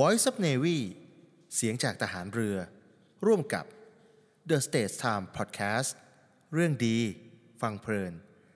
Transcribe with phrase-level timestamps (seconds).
[0.00, 0.78] Voice of Navy
[1.54, 2.56] เสียงจากทหารเรือ
[3.26, 3.64] ร่วมกับ
[4.50, 5.90] The State Time Podcast
[6.54, 6.98] เรื่องดี
[7.62, 8.12] ฟังเพลิน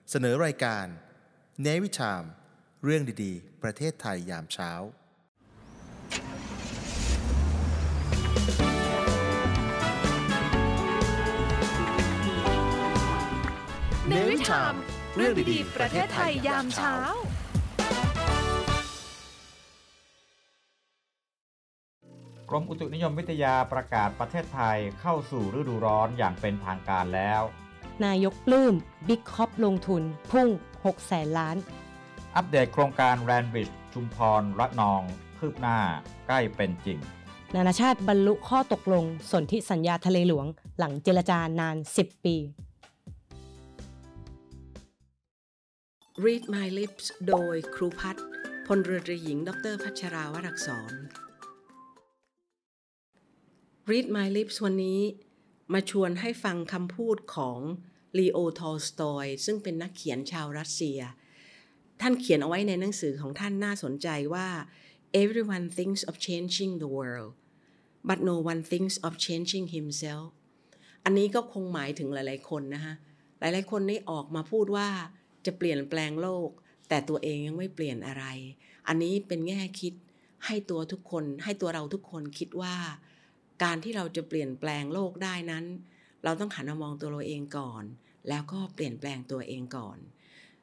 [0.09, 0.85] เสนอรายการ
[1.65, 2.27] Navy Time
[2.83, 4.71] เรื่องดีๆ ประเทศไทยยามเช้า
[14.07, 14.73] เนวิทาม
[15.15, 16.95] เรื่องดีๆ ประเทศไทยยามเช้า
[22.49, 27.41] กรมอุตุนิยมวิทยาประกาศประเทศไทยเข้าสู่ฤดูร้อนอย่างเป็นทางการแล้ว
[28.05, 28.75] นายกปลื้ม
[29.07, 30.49] บิ๊กคอปลงทุน พุ่ง
[30.83, 31.57] 6 แสนล้าน
[32.35, 35.01] อัปเดตโครงการแรนบริดจ์ชุมพรระนอง
[35.37, 35.79] คืบหน้า
[36.27, 36.99] ใกล้เป็นจริง
[37.55, 40.45] นานาชาติบรรลุข้อตกลงสนธิสัญญาทะเลหลวง
[40.79, 42.35] หลังเจรจานาน 10 ปี
[46.25, 48.25] Read My Lips โดยครูพัฒน์
[48.67, 50.93] พลเรือตรีหญิง ดรพัชราวรักษร
[53.91, 55.01] Read My Lips วันนี้
[55.73, 57.59] มาชวนให้ฟังคำพูดของ
[58.17, 60.99] ลีโอทอลสตอยซึ่งเป็นนักเขียนชาวรัสเซีย
[62.01, 64.47] ท่านเขียนเอาไว้ในหนังสือของท่านน่าสนใจว่า
[65.21, 67.31] everyone thinks of changing the world
[68.09, 70.27] but no one thinks of changing himself
[71.03, 72.93] อันนี้ก็คงหมายถึงหลาย ๆ คนนะคะ
[73.39, 74.87] หลาย ๆ คนนี่ออกมาพูดว่า
[75.45, 76.49] จะเปลี่ยนแปลงโลก
[76.89, 78.25] แต่ตัวเองยังไม่เปลี่ยนอะไร
[78.87, 79.93] อันนี้เป็นแง่คิด
[80.45, 82.75] ให้ตัวทุกคน ให้ตัวเราทุกคนคิดว่า
[83.63, 85.65] การที่เราจะเปลี่ยนแปลงโลกได้นั้น
[86.23, 87.83] เราต้องหันมามองตัวเราเองก่อน
[88.29, 89.97] แล้วก็เปลี่ยนแปลงตัวเองก่อน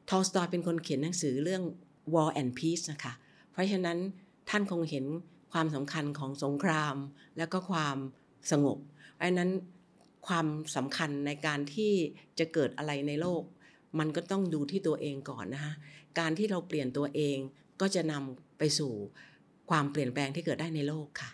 [0.09, 1.62] ทอลสตอยเป็นคนเขียนหนังสือเรื่อง
[2.14, 3.14] War and Peace นะคะ
[3.51, 3.98] เพราะฉะนั้น
[4.51, 5.05] ท่านคงเห็น
[5.53, 6.97] ความสำคัญของสงคราม
[7.39, 7.97] แล้วก็ความ
[8.51, 8.78] สงบ
[9.14, 9.51] เพราะฉะนั้น
[10.27, 11.92] ความสำคัญในการที่
[12.39, 13.42] จะเกิดอะไรในโลก
[13.98, 15.73] มันก็ต้องดูที่ตัวเองก่อนนะคะ
[16.19, 17.39] การที่เราเปลี่ยนตัวเอง
[17.81, 18.92] ก็จะนำไปสู่
[19.70, 21.31] ความเปลี่ยนแปลงที่เกิดได้ในโลกค่ะ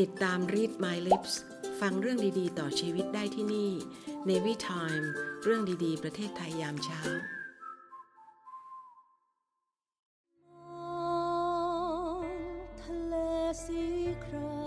[0.00, 1.32] ติดตาม Read My Lips
[1.80, 3.70] ฟังเรื่องดีๆ ต่อชีวิตได้ที่นี่
[4.28, 5.06] Navy Time
[5.42, 7.00] เรื่องดีๆ ประเทศไทยยามเช้า
[12.80, 13.14] ทะเล
[13.64, 13.84] สี
[14.24, 14.62] ครา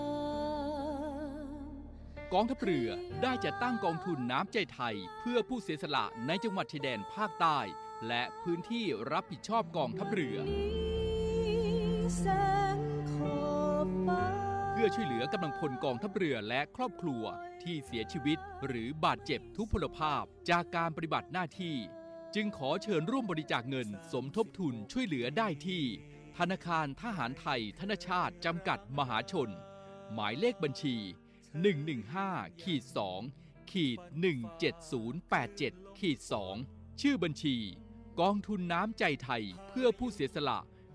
[1.46, 1.48] ม
[2.34, 2.90] กองทัพเรือ
[3.22, 7.60] ได้จัดตั้งกองทุนน้ำใจไทย เพื่อผู้เสียสละในจังหวัดชายแดนภาคใต้
[8.08, 10.38] และพื้นที่รับผิดชอบกองทัพเรือ
[12.20, 12.26] แส
[12.76, 12.78] ง
[13.12, 13.40] ขอ
[13.88, 17.24] บฟ้าเพื่อช่วยเหลือกำลังพลกองทัพเรือและครอบครัว
[17.64, 18.38] ที่เสียชีวิต
[18.68, 21.76] หรือบาดเจ็บทุพพลภาพจากการปฏิบัติหน้าที่
[22.36, 25.84] จึงขอเชิญร่วมบริจาคเงินสมทบทุนช่วยเหลือได้ที่
[26.38, 29.50] ธนาคารทหารไทย ธนชาติจำกัดมหาชน
[30.14, 30.96] หมายเลขบัญชี
[31.80, 32.84] 115ขีด
[33.28, 34.00] 2ขีด
[34.80, 36.20] 17087ขีด
[36.60, 37.56] 2ชื่อบัญชี
[38.22, 40.60] กองทุนน้ำใจไทยเพื่อผู้เสียสละ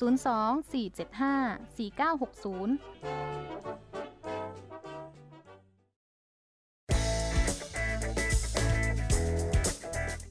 [0.00, 2.76] 02-475-4960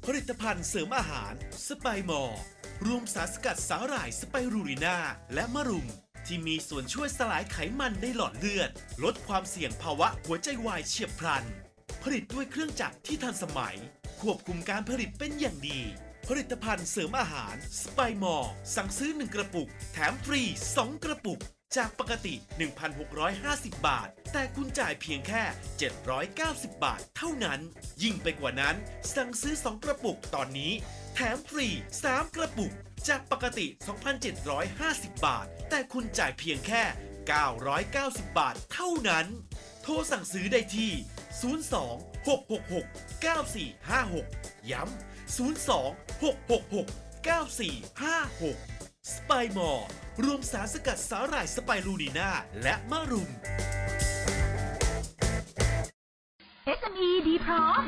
[0.05, 1.33] ผลิตภัณฑ์เสริมอาหาร
[1.67, 2.39] สไปมอร์
[2.85, 4.97] รวมสารสกัดสาหร่ายสไปรูรินา
[5.33, 5.87] และมะรุม
[6.25, 8.69] ที่มีส่วนช่วยสลายไขมันในหลอดเลือด
[9.03, 11.43] ลดความเสี่ยงภาวะหัวใจวายเฉียบพลัน
[12.03, 13.75] ผลิตด้วยเครื่องจักรที่ทันสมัย
[14.21, 15.81] ควบคุมการผลิตเป็นอย่างดี
[16.29, 20.41] ผลิตภัณฑ์เสริมอาหารสไปมอร์สั่งซื้อ 1 กระปุก แถมฟรี
[20.73, 21.39] 2 กระปุก
[21.77, 22.33] จากปกติ
[23.09, 25.43] 1,650 บาท แต่คุณจ่ายเพียงแค่
[26.13, 27.59] 790 บาทเท่านั้น
[28.03, 28.75] ยิ่งไปกว่านั้น
[29.15, 30.71] สั่งซื้อ 2 กระปุกตอนนี้
[31.15, 31.67] แถมฟรี
[32.03, 32.71] 3 กระปุก
[33.09, 33.65] จากปกติ
[34.45, 36.83] 2,750 บาท แต่คุณจ่ายเพียงแค่
[37.61, 39.25] 990 บาทเท่านั้น
[39.83, 40.91] โทรสั่งซื้อได้ที่
[41.55, 42.85] 02 666
[43.93, 46.85] 9456 ย้ำ 02 666
[47.25, 49.87] 9456 สไปมอร์
[50.23, 52.29] รวมสารสกัดสาหร่ายสไปรูนีนา
[52.61, 53.29] และมะรุม
[56.79, 57.81] SME ดีพร้อม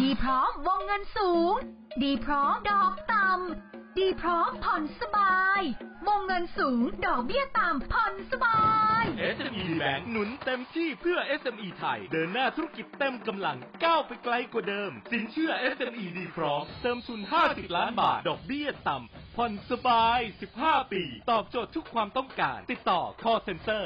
[0.00, 1.54] ดีพร้อมวงเงินสูง
[2.02, 5.60] ดีพร้อมดอกต่ำ ดีพร้อมผ่อนสบาย
[6.06, 8.58] วงเงินสูง ดอกเบี้ยต่ำผ่อนสบา
[9.02, 9.04] ย
[9.36, 20.20] SME Bank หนุนเต็มที่เพื่อ SME ไทย เดินหน้าธุรกิจเต็มกำลังก้าวไปไกลกว่าเดิม สินเชื่อ SME ดีพร้อม เติมทุน 50 ล้านบาท ดอกเบี้ยต่ำผ่อนสบาย
[20.56, 23.82] 15 ปี ตอบโจทย์ทุกความต้องการ ติดต่อ call center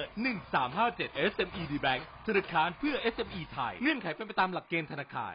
[0.66, 5.34] 1357 SME D Bank ธนาคารเพื่อ SME ไทย เงื่อนไขเป็นไปตามหลักเกณฑ์ธนาคาร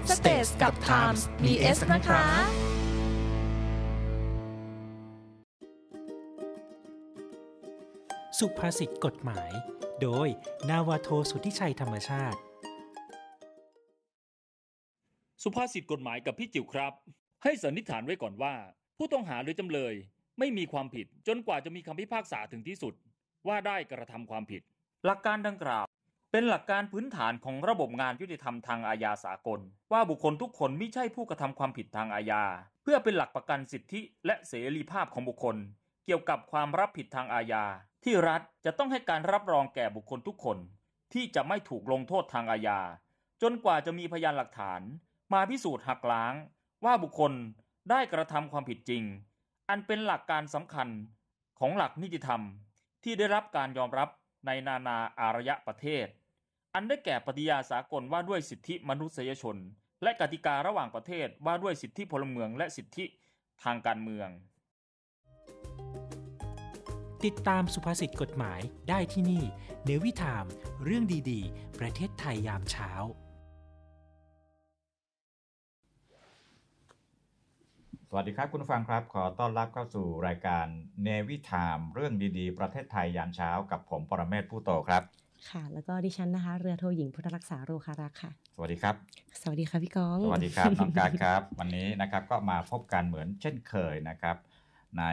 [0.00, 2.24] www.thestagetimes.com Stage กับ Times มี S นะคะ
[8.38, 9.50] สุภาษิตกฎหมาย
[10.02, 10.28] โดย
[10.70, 12.38] นาวาโทสุทธิชัยธรรมชาติ
[15.42, 16.92] สุภาษิตกฎหมายกับพี่จิ๋วครับ
[17.42, 18.54] ให้สันนิษฐานไว้ก่อนว่า
[18.96, 19.94] ผู้ต้องหาหรือจำเลย
[20.38, 22.94] ไม่มีความผิดจนกว่าจะมีคำพิพากษาถึงที่สุด
[23.48, 24.62] ว่าได้กระทำความผิด
[25.04, 25.84] หลักการดังกล่าว
[26.32, 29.60] เป็นหลักการพื้นฐานของระบบงานยุติธรรมทางอาญาสากล
[29.92, 32.42] ว่าบุคคลทุกคนไม่ใช่ผู้กระทำความผิดทางอาญา
[32.82, 35.56] เพื่อเป็นหลักประกันสิทธิและเสรีภาพของบุคคล
[36.04, 37.64] เกี่ยวกับความรับผิดทางอาญา
[38.04, 40.58] ที่รัฐจะต้องให้การรับรองแก่บุคคลทุกคน
[41.12, 42.80] ที่จะไม่ถูกลงโทษทางอาญา
[43.42, 44.80] จนกว่าจะมีพยานหลักฐาน
[45.32, 46.34] มาพิสูจน์หักล้าง
[46.84, 47.32] ว่าบุคคล
[47.90, 49.02] ได้กระทำความผิดจริง
[49.68, 50.88] อันเป็นหลักการสำคัญ
[51.58, 52.42] ของหลักนิติธรรม
[53.04, 54.08] ที่ได้รับการยอมรับ
[54.46, 56.06] ในนานาอารยประเทศ
[56.74, 59.56] อันได้แก่ปฏิญาสากลว่าด้วยสิทธิมนุษยชน
[60.02, 63.04] และกติการะหว่างประเทศว่าด้วยสิทธิพลเมืองและสิทธิ
[63.62, 64.28] ทางการเมือง
[67.24, 69.44] ติดตามสุภาษิตกฎหมายได้ที่นี่
[69.84, 70.44] เนวิทาม
[70.84, 72.90] เรื่องดีๆ ประเทศไทยยามเช้า
[78.08, 80.66] สวัสดีครับคุณผู้ฟังครับ ขอต้อนรับเข้าสู่รายการ
[81.02, 85.02] เนวิทาม เรื่องดีๆ ประเทศไทยยามเช้า กับผมปรเมศผู้โตครับ
[85.50, 88.94] ค่ะ แล้วก็ดิฉันนะคะ เรือโทหญิงพุทธรักษาโรคารักษ์ค่ะ สวัสดีครับ
[89.42, 94.36] สวัสดีค่ะพี่ก้อง สวัสดีครับน้องการครับ วันนี้นะครับก็มาพบกันเหมือนเช่นเคยนะครับ
[94.98, 95.04] ใน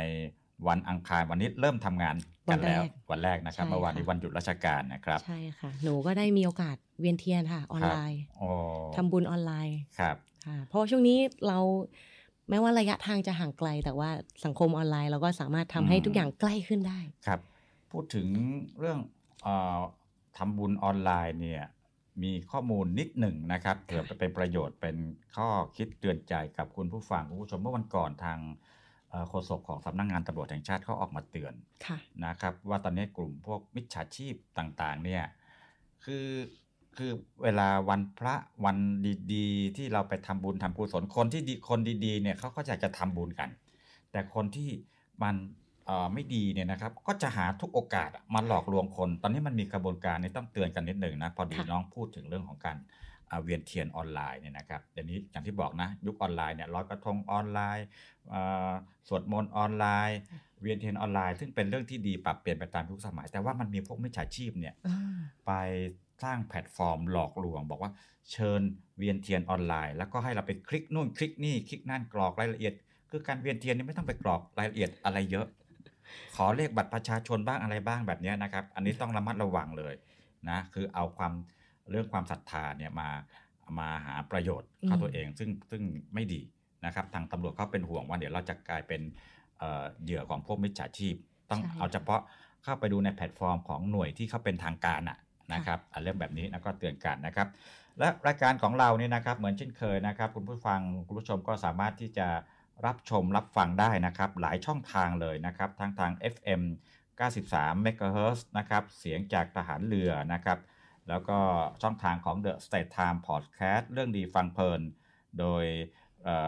[0.67, 2.15] วันอังคารวันนี้เริ่มทำงาน
[2.51, 2.81] กันแล้ว
[3.11, 8.47] วันแรกนะครับเมื่อวานนี้วันหยุดราชการนะครับใช่ค่ะ หนูก็ได้มีโอกาสเวียนเทียนค่ะ ออนไลน์โอ้
[8.95, 10.15] ทำบุญออนไลน์ครับ
[10.47, 11.59] ค่ะเพราะว่าช่วงนี้เรา
[12.49, 14.09] แม้ว่าระยะทางจะห่างไกล แต่ว่า
[14.45, 17.39] สังคมออนไลน์เราก็สามารถทำให้ทุกอย่างใกล้ขึ้นได้ครับ
[17.91, 18.27] พูดถึง
[18.79, 18.99] เรื่อง
[19.43, 19.47] เอ
[19.77, 19.79] อ
[20.37, 21.63] ทำบุญออนไลน์เนี่ย
[22.23, 24.95] มีข้อมูลนิดหนึ่งนะครับเผื่อจะเป็นประโยชน์เป็น
[25.35, 28.39] ข้อคิดเตือนใจกับคุณผู้ฟังคุณผู้ชมเมื่อวันก่อนทาง
[29.09, 31.53] เอ่อโฆษกของสำนักงานตำรวจแห่งชาติเขาออกมาเตือน
[31.85, 35.23] ค่ะนะครับ ว่าตอนนี้กลุ่มพวกมิจฉาชีพต่างๆ เนี่ย
[36.03, 36.27] คือ
[36.97, 37.11] คือ
[37.43, 38.35] เวลาวันพระ
[38.65, 38.77] วัน
[39.33, 43.49] ดีๆ ที่เราไปทำบุญทำกุศลคนที่ดีคนดีๆเนี่ยเขาก็อยากจะทำบุญกัน
[44.11, 44.69] แต่คนที่
[45.23, 45.66] มันเอ่อ
[46.13, 52.77] ไม่ดีเนี่ยนะครับ ก็จะหาทุกโอกาสอะมาหลอกลวงคน ตอนนี้มันมีกระบวนการนี่ต้องเตือนกันนิดหนึ่งนะพอดีค่ะน้องพูดถึงเรื่องของการ
[53.29, 57.85] อ่าเวียนเทียนออนไลน์เนี่ยนะครับเดี๋ยวนี้อย่างที่บอกนะยุคออนไลน์เนี่ยลอยกระทงออนไลน์
[58.33, 58.71] อ่า
[59.07, 60.19] สวดมนต์ออนไลน์
[60.61, 65.51] เวียนเทียนออนไลน์ ซึ่งเป็นเรื่องที่ดีปรับเปลี่ยนไปตามยุคสมัย แต่ว่ามันมีพวกมิจฉาชีพเนี่ยอ่าไป
[66.23, 67.91] สร้างแพลตฟอร์มหลอกลวง บอกว่า
[68.31, 68.61] เชิญ
[68.97, 72.73] เวียนเทียนออนไลน์ แล้วก็ให้เราไปคลิกนู่นคลิกนี่คลิกนั่นกรอกรายละเอียด
[73.11, 75.47] คือการเวียนเทียนนี่ไม่ต้องไปกรอกรายละเอียดอะไรเยอะ
[76.35, 79.93] ขอเลขบัตรประชาชนบ้างอะไรบ้างแบบเนี้ยนะครับ อันนี้ต้องระมัดระวังเลย
[80.49, 81.33] นะคือเอาความ
[81.91, 83.09] เรื่องความศรัทธาเนี่ยมา
[83.79, 85.83] มาหาประโยชน์เข้าอืมตัวเอง ซึ่งซึ่ง
[86.13, 86.41] ไม่ดี
[86.85, 89.01] นะครับ ทางตำรวจเขาเป็นห่วงว่าเดี๋ยวเราจะกลายเป็น
[89.59, 91.15] เอ่อเหยื่อของพวกมิจฉาชีพ
[91.49, 92.21] ต้องใช่เอาเฉพาะ
[92.63, 95.17] เข้าไปดูในแพลตฟอร์มของหน่วยที่เขาเป็นทางการอะ
[95.53, 97.47] นะครับอะเรื่องแบบนี้นะก็เตือนกันนะครับ
[97.99, 102.27] และรายการของเราเนี่ยนะครับ เหมือนเช่นเคยนะครับ คุณผู้ฟังคุณผู้ชมก็สามารถที่จะ
[102.85, 106.61] รับชมรับฟังได้นะครับ หลายช่องทางเลยนะครับทั้งทาง FM
[107.19, 110.59] 93 MHz นะครับ เสียงจากทหารเรือนะครับ
[111.09, 111.37] แล้วก็
[111.81, 114.81] ช่องทางของ The State Time Podcast เรื่องดีฟังเพลิน
[115.39, 115.65] โดย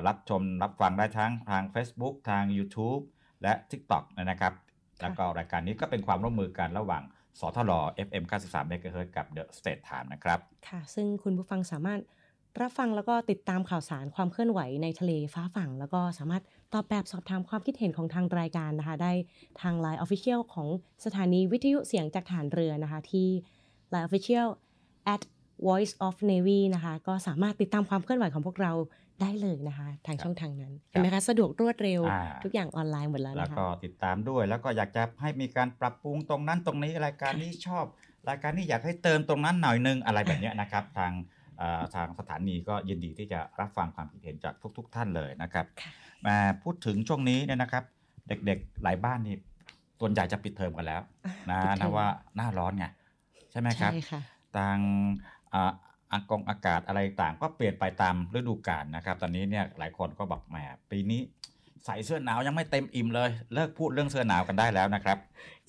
[0.08, 3.04] รับชมรับฟังได้ทั้งทาง Facebook ทาง YouTube
[3.44, 4.54] และ TikTok นะครับ
[5.02, 7.04] แล้วก็รายการนี้ก็เป็นความร่วมมือกันระหว่าง
[7.40, 7.72] สทล
[8.08, 12.00] FM 93 MHz กับ The State Time นะครับ ค่ะ ซึ่งคุณผู้ฟังสามารถ
[12.62, 19.12] รับฟังแล้วก็ติดตามข่าวสารความเคลื่อนไหวในทะเลฟ้าฝั่ง แล้วก็สามารถตอบแบบสอบถามความคิดเห็นของทางรายการนะคะ ได้
[19.62, 20.68] ทาง Line Official ของ
[21.06, 23.28] สถานีวิทยุเสียงจากฐานเรือนะคะ ที่
[23.94, 24.48] Line Official
[25.14, 25.22] at
[25.68, 28.74] Voice of Navy นะคะ ก็สามารถติดตามความเคลื่อนไหวของพวกเรา
[29.22, 37.86] ได้เลยนะคะ ทางช่องทางนั้นเห็นไหมคะสะดวกรวดเร็วอ่าทุกอย่างออนไลน์หมดแล้วแล้วนะคะก็ติดตามด้วยแล้วก็อยากจะให้มีการปรับปรุงตรงนั้นตรงนี้รายการนี้ชอบ
[38.30, 41.39] รายการนี้อยากให้เติมตรงนั้นหน่อยนึงอะไรแบบเนี้ยนะครับ ทางเอ่อ
[41.96, 45.66] ทางสถานีก็ยินดีที่จะรับฟังความคิดเห็นจากทุกๆท่านเลยนะครับ
[46.28, 47.84] มาพูดถึงช่วงนี้เนี่ยนะครับ
[48.28, 49.36] เด็กๆหลายบ้านนี่
[50.00, 51.02] ส่วนใหญ่จะปิดเทอมกันแล้ว
[51.50, 52.86] นะปิดเทอมนะว่าหน้าร้อนไง
[53.52, 54.22] ใช่ไหมครับใช่ค่ะ
[54.58, 54.78] ทาง
[55.54, 55.72] อ่า
[56.12, 60.58] อากงอากาศอะไรต่างก็เปลี่ยนไปตามฤดูกาลนะครับ ตอนนี้เนี่ยหลายคนก็บอกแหม
[60.92, 61.22] ปีนี้
[61.86, 65.18] ใส่เสื้อหนาวยังไม่เต็มอิ่มเลย เลิกพูดเรื่องเสื้อหนาวกันได้แล้วนะครับ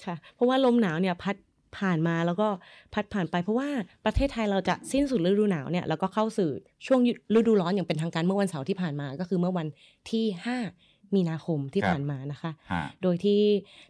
[0.05, 1.37] ค่ะ เพราะว่าลมหนาวเนี่ยพัด
[1.79, 2.49] ผ่านมาแล้วก็
[2.95, 3.69] พัดผ่านไปเพราะว่า
[4.05, 6.49] ประเทศไทยเราจะสิ้นสุดฤดูหนาวเนี่ยแล้วก็เข้าสู่
[6.87, 7.01] ช่วง
[7.37, 9.67] ฤดูร้อนอย่างเป็นทางการเมื่อวันเสาร์ที่ผ่านมาก็คือเมื่อวัน
[10.11, 13.41] ที่ 5 มีนาคมที่ครับผ่านมานะคะฮะโดยที่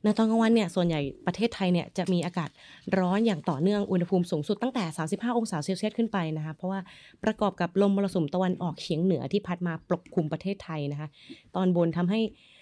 [0.03, 2.51] ในตอนกลางวันเนี่ยส่วนใหญ่ประเทศไทยเนี่ยจะมีอากาศ
[2.99, 6.81] ร้อนอย่างต่อเนื่องอุณหภูมิสูงสุดตั้งแต่ 35 องศาเซลเซียสขึ้นไปนะคะเพราะว่า
[7.25, 11.09] ประกอบกับลมมรสุมตะวันออกเฉียงเหนือที่พัดมาปกคลุมประเทศไทยนะคะ
[11.57, 12.59] ตอนบนทำให้อ่า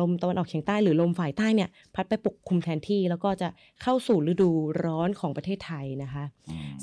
[0.00, 3.48] ลมตะวันออกเฉียงใต้หรือลมฝ่ายใต้เนี่ยพัดไปปกคลุมแทนที่ แล้วก็จะ
[3.82, 4.50] เข้าสู่ฤดู
[4.84, 6.24] ร้อนของประเทศไทยนะคะ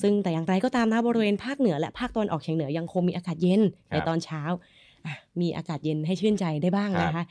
[0.01, 4.41] ซึ่งแต่อย่างไรก็ตามนะบริเวณภาคเหนือและภาคตะวันออกเฉียงเหนือยังคงมีอากาศเย็นครับในตอนเช้า
[5.06, 7.24] อะมีอากาศเย็นให้ชื่นใจได้บ้างครับนะคะ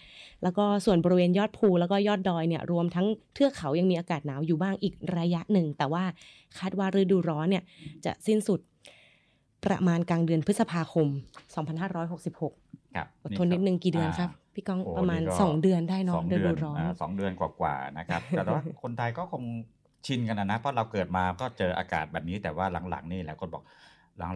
[0.42, 6.04] แล้วก็ส่วนบริเวณยอดภูแล้วก็ยอดดอยเนี่ยรวมทั้งเทือกเขายังมีอากาศหนาวอยู่บ้างอีกระยะหนึ่ง แต่ว่า
[6.58, 7.64] คาดว่าฤดูร้อนเนี่ย
[8.04, 8.60] จะสิ้นสุด
[9.66, 11.08] ประมาณกลางเดือนพฤษภาคม
[11.88, 19.42] 2566ครับ อดทนนิดนึงกี่เดือนครับพี่ก้องโอ้ประมาณนี่ก็สองเดือนได้เนาะสองฤเดืดูอนร้อนอ่าสองเดือนกว่าๆนะครับแต่ว่าคนไทยก็คง
[20.07, 23.64] ชินกันนะนะ เพราะเราเกิดมาก็เจออากาศแบบนี้แต่ว่าหลังๆนี่หลายคนบอก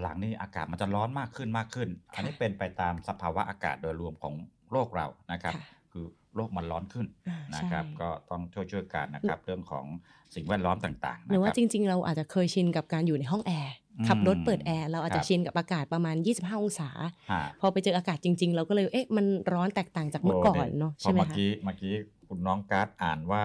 [0.02, 4.34] หลังๆนี่อากาศมันจะร้อนมากขึ้นมากขึ้น อันนี้เป็นไปตามสภาวะอากาศโดยรวมของ
[4.72, 5.54] โลกเรานะครับ
[5.92, 6.04] คือ
[6.36, 9.84] โลกมันร้อนขึ้นอ่านะครับใช่ก็ต้องช่วยๆกันนะครับ เรื่องของ
[10.34, 16.90] สิ่งแวดล้อมต่างๆหรือนะคว่ารับจริง ๆ เราอาจจะเคยชินกับการอยู่ในห้องแอร์อืม ขับรถเปิดแอร์เราอาจครัจะบชินกับอากาศประมาณ 25 องศา
[17.32, 21.94] ฮะพอไปเจออากาศจริง ๆ เราก็เลยเอ๊ะมันร้อนแตกต่างจากเมื่อก่อนเนาะพอใช่ไหมเมื่อคะกี้เมื่อกี้
[22.28, 23.44] คุณน้องการ์ดอ่านว่า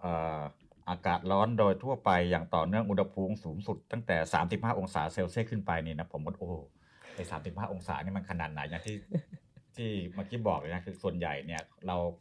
[0.00, 0.40] เอ่อ
[0.90, 4.16] อากาศร้อนโดยทั่วไปอย่างต่อเนื่องอุณหภูมิสูงสุดตั้งแต่
[4.48, 6.50] 35 องศาเซลเซียสขึ้นไปนี่นะผมว่าโอ้
[7.14, 8.96] ไอ้35องศานี่มันขนาดไหนอย่างที่
[9.76, 12.16] ที่เมื่อกี้บอกเลยนะคือส่วนใหญ่เนี่ยเราเอ่อ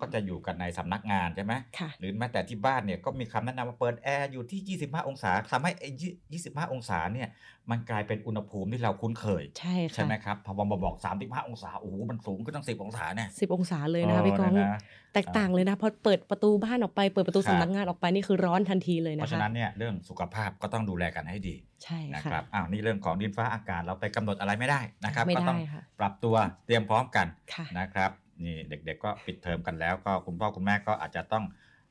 [0.00, 7.28] ก็จะอยู่กันในสำนักงานใช่ไหมค่ะหรือแม้แต่ที่บ้านเนี่ยก็มีคำแนะนำว่าเปิดแอร์อยู่ที่ 25 องศาทำให้ไอ้ยี่25 องศาเนี่ย
[7.70, 14.80] มันกลายเป็นอุณหภูมิที่เราคุ้นเคย ใช่ค่ะใช่ไหมครับพอมาบอก 35 องศาโอ้โหมันสูงขึ้นตั้ง 10 องศาเนี่ยสิบองศาเลยนะคะพี่ก้องเเนี่ยนะ
[15.14, 26.34] แตกต่างเลยนะพอเปิดประตูบ้านออกไปเปิดประตูครับสำนักงานออกไปนี่คือร้อนทันทีเลยเพนะราะฉะคะนั้นเนี่ยเรื่องสุขภาพก็ต้องดูแลกันให้ดีใช่นะค่ะครับอ้าวนี่เรื่องของดินฟ้าอากาศเราไปกำหนดอะไรไม่ได้นะครับไม่ก็ได้ต้องค่ะปรับตัว
[26.66, 28.10] เตรียมพร้อมกันค่ะนะครับ
[28.44, 31.44] นี่เด็กๆก็ปิดเทอมกันแล้ว ก็คุณพ่อคุณแม่ก็อาจจะต้อง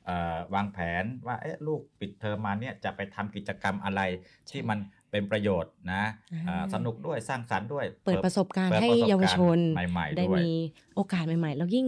[0.06, 4.01] เอ่อวางแผนว่าเอ๊ะลูกปิดเทอมมาเนี่ยจะไปทำกิจกรรมอะไร
[4.50, 4.80] ที่มัน
[5.12, 9.58] เป็นประโยชน์นะอ่าอ่าสนุกด้วยสร้างสรรค์ด้วย เปิดประสบการณ์ปิดให้ประสบเยาวชน
[9.92, 10.50] ใหม่ๆได้ด้วยมี
[10.96, 11.86] โอกาสใหม่ ๆ แล้วยิ่ง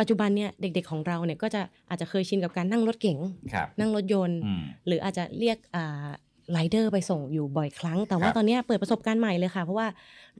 [0.00, 3.18] ปัจจุบันเนี่ยเด็กๆของเราเนี่ยก็จะอาจจะเคยชินกับการนั่งรถเก๋ง
[3.52, 6.06] ครับนั่งรถยนต์อืมหรืออาจจะเรียกอ่า
[6.52, 9.86] ไรเดอร์ไปส่งอยู่บ่อยครั้ง แต่ว่าครับตอนเนี้ยเปิดประสบการณ์ใหม่เลยค่ะ เพราะว่า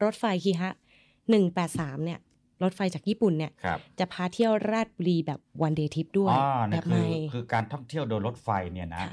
[0.03, 0.73] รถไฟคีฮะ
[1.39, 2.19] 183เนี่ย
[2.63, 9.05] รถไฟจากญี่ปุ่นเนี่ยครับจะพาเที่ยวราชบุรีแบบวันเดย์ทริปด้วยอ๋อแบนี่บคืใหอม่คือการท่องเที่ยวโดยรถไฟเนี่ยนะ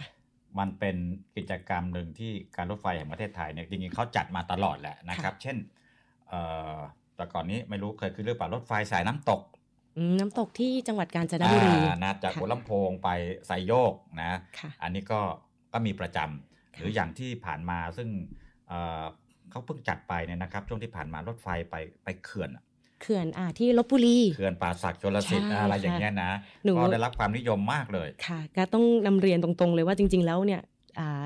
[0.60, 0.95] มันเป็น
[1.36, 5.57] กิจกรรมหนึ่งที่การรถไฟแห่งประเทศไทยเนี่ยจริงๆเขาจัดมาตลอดแหละนะครับ เช่น
[6.29, 6.41] เอ่
[6.74, 6.77] อ
[7.15, 9.41] แต่ก่อนนี้ไม่รู้เคยคือเรื่องป่ารถไฟสายน้ำตก
[9.98, 13.10] อืมน้ำตกที่จังหวัดกาญจนบุรีอ่านะจากค่ะหัวลำโพงไป
[13.48, 15.21] ไซโยกนะค่ะอันนี้ก็
[15.74, 18.10] ก็มีประจำหรืออย่างที่ผ่านมาซึ่ง
[18.67, 19.03] เอ่อ
[19.51, 22.63] เขาเพิ่งจัดไปเนี่ยนะครับ ช่วงที่ผ่านมารถไฟไปไปเขื่อนอะ
[23.01, 26.31] เขื่อนอ่าที่ลบบุรี เขื่อนป่าสักชลสิทธิ์ใช่อะไรอย่างเงี้ยนะ
[26.65, 30.62] หนูก็ได้รับความนิยมมากเลยค่ะ ก็ต้องนำเรียนตรงๆเลยว่าจริง ๆ แล้วเนี่ย
[31.00, 31.25] อ่า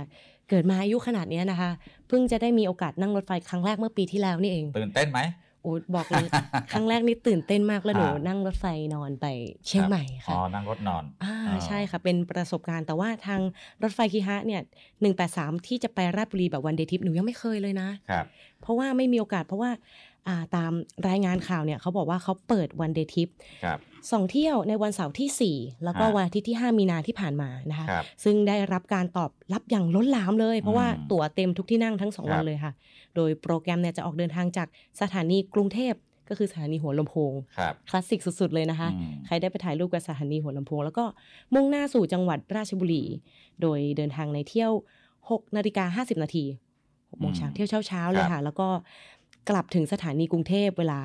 [0.50, 1.72] เกิดมาอายุขนาดเนี้ยนะคะ
[2.08, 5.22] เพิ่งจะได้มีโอกาสนั่งรถไฟครั้งแรกเมื่อปีที่แล้วนี่เอง ตื่นเต้นไหม
[5.62, 6.26] โอ้บอกเลย
[6.72, 8.66] ครั้งแรกนี่ตื่นเต้นมากแล้วหนูอ่านั่งรถไฟ
[8.96, 9.26] นอนไป
[9.68, 13.42] เชียงใหม่อ๋ค่ะอนั่งรถนอนอ่าอ๋อใช่ค่ะ เป็นประสบการณ์แต่ว่าทาง
[13.84, 14.62] รถไฟคีฮะเนี่ย
[15.02, 18.26] หนึ่งแปดสามที่จะไปราชบุรีแบบ one day trip หนูยังไม่เคยเลยนะครับ
[18.62, 19.82] เพราะว่าไม่มีโอกาสเพราะว่าอ่า
[20.56, 20.72] ตาม
[21.08, 23.28] รายงานข่าวเนี่ยเขาบอกว่าเขาเปิด one day trip
[23.64, 23.80] ครับ
[24.12, 32.74] สองเที่ยวในวันเสาร์ที่ 4 แล้วก็ฮะวันอาทิตย์ที่ 5 มีนาที่ผ่านมานะคะครับซึ่งได้รับการตอบรับอย่างล้นหลามเลย เพราะว่าอืมตั๋วเต็มทุกที่นั่งทั้ง2ครัวับนเลยค่ะ
[33.16, 34.68] โดยโปรแกรมเนี่ยจะออกเดินทางจาก
[35.02, 35.94] สถานีกรุงเทพ
[36.30, 41.06] ก็คือสถานีหัวลำโพงครับคลาสสิกสุด ๆ เลยนะคะอืมใครได้ไปถ่ายรูปกับสถานีหัวลำโพง แล้วก็
[41.54, 43.04] มุ่งหน้าสู่จังหวัดราชบุรี
[43.62, 44.72] โดยเดินทางในเที่ยว
[45.20, 46.46] 6นาฬิกา50 นาที
[46.84, 48.68] 6โมงเช้าอืมเที่ยวเช้าๆเลยครับค่ะ แล้วก็
[49.50, 51.02] กลับถึงสถานีกรุงเทพเวลา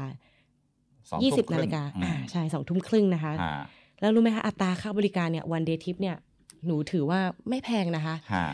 [1.11, 3.55] สองทุ่ม20 นาฬิกาครึ่งอ่าอืมใช่สองทุ่มครึ่งนะคะฮะ
[4.01, 6.17] แล้วรู้ไหมคะอัตราค่าบริการเนี่ยวันเดย์ทิปเนี่ย
[6.67, 8.47] หนูถือว่าไม่แพงนะคะฮะ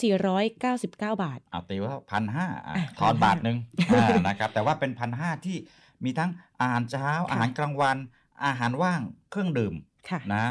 [0.00, 3.58] 1,499 บาท เอาตีว่าพันห้าอะทอน1,500บาทหนึ่ง
[3.92, 5.56] อ่านะครับ แต่ว่าเป็นพันห้าที่
[6.04, 7.96] มีทั้งอาหารเช้า อาหารกลางวัน
[8.44, 9.00] อาหารว่าง
[9.30, 9.74] เครื่องดื่ม
[10.10, 10.46] ค่ะนะ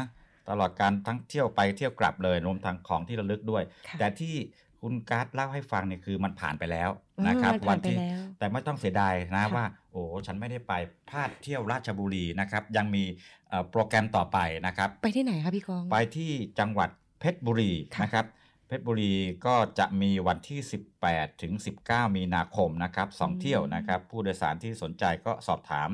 [0.48, 4.34] ตลอดการทั้งเที่ยวไปเที่ยวกลับเลยรวมทั้งของที่ระลึกด้วยค่ะแต่ที่
[4.80, 6.90] คุณการ์ดเล่าให้ฟังเนี่ยคือมันผ่านไปแล้ว
[7.26, 10.72] นะครับอืมมันผ่านไปที่แล้วแต่ไม่ต้องเสียดายนะค่ะว่า โอ้ฉันไม่ได้ไป
[11.08, 13.04] พลาดเที่ยวราชบุรีนะครับยังมี
[13.48, 18.26] เอ่อโปรแกรมต่อไปนะครับ ไปที่ไหนคะพี่กองไปที่จังหวัดเพชรบุรีค่ะนะครับ
[18.66, 19.12] เพชรบุรี
[19.46, 20.60] ก็จะมีวันที่
[21.00, 21.52] 18 ถึง
[21.86, 25.90] 19 มีนาคมนะครับสองเที่ยวนะครับ ผู้โดยสารที่สนใจก็สอบถาม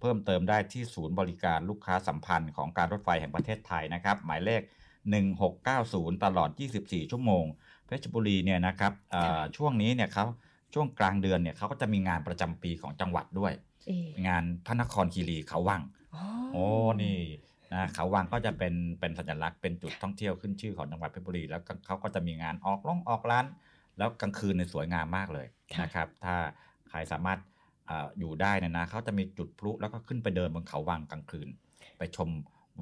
[0.00, 4.62] เพิ่มเติมได้ที่ศูนย์บริการลูกค้าสัมพันธ์ของการรถไฟแห่งประเทศไทยนะครับ หมายเลข
[5.42, 7.44] 1690 ตลอด 24 ชั่วโมง
[7.86, 10.24] เพชรบุรีเนี่ยนะครับเอ่อช่วงนี้เนี่ยเขา
[10.74, 13.52] ช่วงกลางเดือนเนี่ยเขาก็จะมีงานประจำปีของจังหวัดด้วย
[13.86, 15.82] เอ๊ะงานพระนครคีรีเขาวัง
[16.14, 16.64] อ๋อโอ้
[17.02, 17.18] นี่
[17.72, 23.46] นะเขาวังก็จะเป็นเป็นสัญลักษณ์เป็นจุดท่องเที่ยวขึ้นชื่อของจังหวัดเพชรบุรี แล้วก็เขาก็จะมีงานออกล่องออกร้าน
[23.98, 26.34] แล้วกลางคืนในยสวยงามมากเลยค่ะนะครับ ถ้า
[26.88, 27.38] ใครสามารถ
[27.86, 31.48] เอออยู่ได้เนยนะเขาจะมีจุดพลุแล้วก็ขึ้นไปเดินบนเขาวังกลางคืน
[31.98, 32.30] ไปชม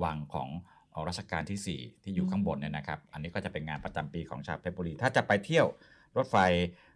[0.04, 0.48] วังของ
[0.90, 5.66] เอ่อรัชกาลที่ 4 ที่อยู่ข้างบนเนี่ยนะครับ อันนี้ก็จะเป็นงานประจำปีของชาวเพชรบุรี ถ้าจะไปเที่ยว
[6.16, 6.36] รถไฟ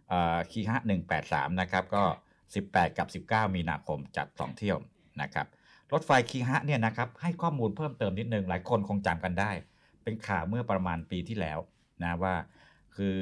[0.51, 0.77] คีฮะ
[1.19, 2.03] 183นะครับก็
[2.49, 4.77] 18กับ19มีนาคมจัด2เที่ยว
[5.21, 5.47] นะครับ
[5.93, 9.51] รถไฟคีฮะเนี่ยนะครับให้ข้อมูลเพิ่มเติมนิดนึงหลายคนคงจำกันได้
[10.03, 11.59] เป็นข่าวเมื่อประมาณปีที่แล้ว
[12.03, 12.35] นะว่า
[12.95, 13.17] คือ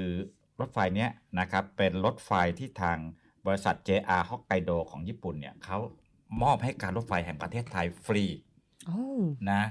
[0.60, 2.98] รถไฟเนี้ยนะครับเป็นรถไฟที่ทาง
[3.46, 5.78] บริษัท JR Hokkaido ของญี่ปุ่นเนี่ยเขา
[6.44, 8.26] มอบให้การรถไฟแห่งประเทศไทยฟรี
[8.88, 9.04] โอ้
[9.52, 9.62] นะ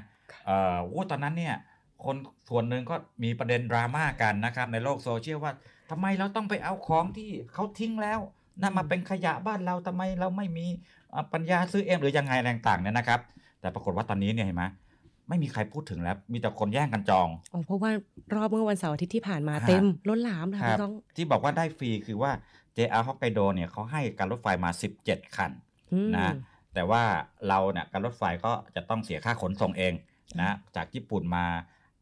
[0.47, 1.57] เอ่อโอ้ตอนนั้นเนี่ย
[2.05, 2.17] คน
[2.49, 5.53] ส่วนหนึ่งก็มีประเด็นดราม่ากันนะครับในโลกโซเชียลว่า
[5.91, 8.21] ทำไมเราต้องไปเอาของที่เขาทิ้งแล้ว
[8.61, 10.67] นะมาเป็นขยะบ้านเราทำไมเราไม่มี
[11.11, 13.21] เอ่อปัญญาซื้อเองหรือยังไงอะไรต่างๆเนี่ยนะครับ
[13.61, 14.65] แต่ปรากฏว่าตอนนี้เนี่ยเห็นไหม
[15.29, 17.91] ไม่มีใครพูดถึงแล้ว มีแต่คนแย่งกันจองอ๋อเพราะว่า
[18.35, 22.31] รอบเมื่อวันเสาร์อาทิตย์ที่ผ่านมาฮะเต็มล้นหลามเลยคค่ะรับพี่กองที่บอกว่าได้ฟรีคือว่า
[22.77, 24.71] JR Hokkaido เนี่ยเขาให้การรถไฟมา
[25.05, 25.51] 17 คัน
[25.93, 26.35] อืมนะ
[26.75, 27.03] แต่ว่า
[27.49, 29.95] เราเนี่ยการรถไฟก็จะต้องเสียค่าขนส่งเอง
[30.41, 31.45] นะจากญี่ปุ่นมา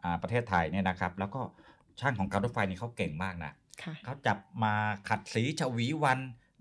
[0.02, 1.40] อ่าประเทศไทยเนี่ยนะครับ แล้วก็
[2.00, 3.52] ช่างของการรถไฟนี่เขาเก่งมากนะค่ะ
[4.04, 4.74] เขาจับมา
[5.08, 6.18] ขัดสีฉวีวัน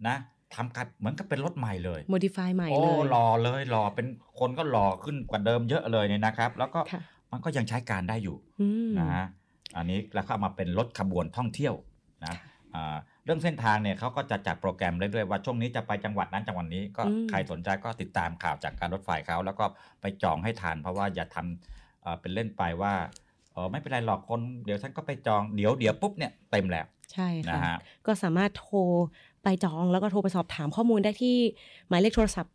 [0.07, 0.17] นะ
[0.55, 4.07] ทำกันเหมือนกับเป็นรถใหม่เลย modify ใหม่โอ้เลยหล่อเลยหล่อเป็น
[4.39, 7.01] คนก็หล่อขึ้นกว่าเดิมเยอะเลยเนี่ยนะครับ แล้วก็ค่ะ
[7.31, 9.25] มันก็ยังใช้การได้อยู่อืมนะฮะ
[9.77, 11.73] อันนี้แล้วก็เอามาเป็นรถขบวนท่องเที่ยว
[12.25, 12.35] นะ
[12.75, 19.65] อ่าเรื่องเส้นทางเนี่ยเขาก็จะจัดโปรแกรมเรื่อยๆว่าช่วงนี้จะไปจังหวัดนั้นจังหวัดนี้ก็อืมใครสนใจก็ติดตามข่าวจากการรถไฟเขาแล้วก็
[20.01, 22.93] ไปจองให้ทันเพราะว่าอย่าทำเอ่อเป็นเล่นไปว่า
[23.53, 28.79] เออไม่เป็นไรหรอกคนเดี๋ยวฉันก็ไปจองเดี๋ยวเดี๋ยวปุ๊บเนี่ยเต็มแล้ว ใช่นะค่ะฮะก็สามารถโทร
[29.43, 31.35] ไปจองแล้วก็โทรไปสอบถามข้อมูลได้ที่
[31.87, 32.53] หมายเลขโทรศัพท์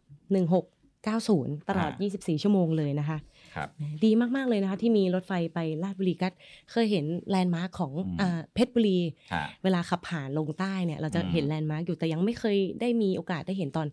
[0.81, 3.19] 1690 ตลอด 24 ชั่วโมงเลยนะคะ
[3.55, 3.69] ครับ
[4.05, 6.33] ดีมาก ๆ เลยนะคะ ที่มีรถไฟไปราชบุรีกัด
[6.71, 8.99] เคยเห็น landmark ของอืมอ่าเพชรบุรี
[9.33, 13.87] ฮะเวลาขับผ่านลงใต้เนี่ย เราจะอืมเห็น landmark อยู่แต่ยังไม่เคยได้มีโอกาสได้เห็นตอน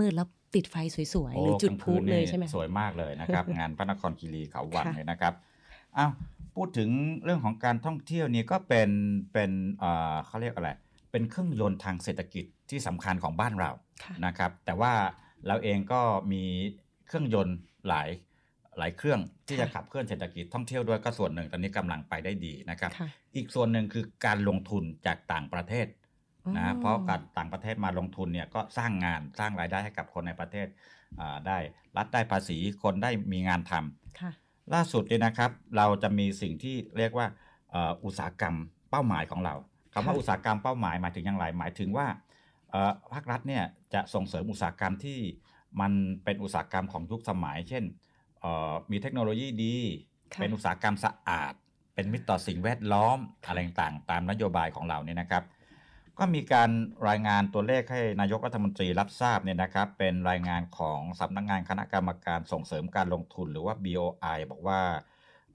[0.00, 0.76] มืด ๆ แล้วติดไฟ
[1.14, 5.32] สวย ๆ หรือจุดพลุกางคืนเลยนี่ใช่ไหมสวยมากเลยนะครับ งานพระนครคีรีเขาวังค่ะเลยนะครับ
[5.98, 6.12] อ้าว
[6.56, 6.90] พูดถึง
[7.24, 8.90] เรื่องของการท่องเที่ยวนี่ก็เป็น
[9.32, 10.70] เป็นเอ่อเขาเรียกอะไร
[11.10, 13.70] เป็นเครื่องยนต์ทางเศรษฐกิจที่สำคัญของบ้านเรา
[14.04, 14.92] ค่ะนะครับ แต่ว่า
[15.46, 16.00] เราเองก็
[16.32, 16.42] มี
[17.06, 17.56] เครื่องยนต์
[17.88, 18.08] หลาย
[18.78, 25.86] หลายเครื่องที่จะขับเคลื่อนเศรษฐกิจท่องเที่ยวด้วยก็ส่วนหนึ่งตอนนี้กำลังไปได้ดีนะครับค่ะอีกส่วนหนึ่งคือการลงทุนจากต่างประเทศ
[26.44, 30.66] อ๋อนะเพราะการต่างประเทศมาลงทุนเนี่ยก็สร้างงานสร้างรายได้ให้กับคนในประเทศ
[31.20, 31.58] อ่าได้
[31.96, 34.30] รัฐได้ภาษีคนได้มีงานทำค่ะ
[34.72, 37.26] ล่าสุดเนี่ยนะครับ เราจะมีสิ่งที่เรียกว่า
[37.70, 38.54] เอ่ออุตสาหกรรม
[38.90, 39.54] เป้าหมายของเรา
[39.92, 42.06] คำว่าค่ะอุตสาหกรรมเป้าหมายหมายถึงอย่างไรหมายถึงว่า
[42.70, 45.18] เอ่อภาครัฐเนี่ยจะส่งเสริมอุตสาหกรรมที่
[45.80, 45.92] มัน
[46.24, 47.84] เป็นอุตสาหกรรมของยุคสมัย เช่น
[48.40, 49.76] เอ่อมีเทคโนโลยีดี
[50.32, 51.52] ค่ะเป็นอุตสาหกรรมสะอาด
[51.94, 55.44] เป็นมิตรต่อสิ่งแวดล้อมอะไรต่างๆตามนโยบายของเราเนี่ยนะครับ
[56.18, 56.70] ก็มีการ
[57.08, 64.80] รายงานตัวเลขให้นายกรัฐมนตรีรับทราบเนี่ยนะครับ เป็นรายงานของสำนักงานคณะกรรมการส่งเสริมการลงทุนหรือว่า BOI บอกว่า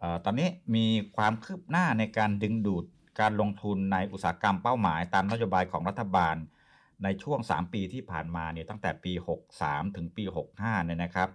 [0.01, 2.85] ออตอนนี้มีความคืบหน้าในการดึงดูด
[3.19, 6.35] การลงทุนในอุตสาหกรรมเป้าหมาย ตามนโยบายของรัฐบาล
[7.03, 9.13] ในช่วง 3 ปีที่ผ่านมาเนี่ยตั้งแต่ปี
[9.55, 10.23] 63 ถึงปี
[10.55, 11.29] 65เนี่ยนะครับ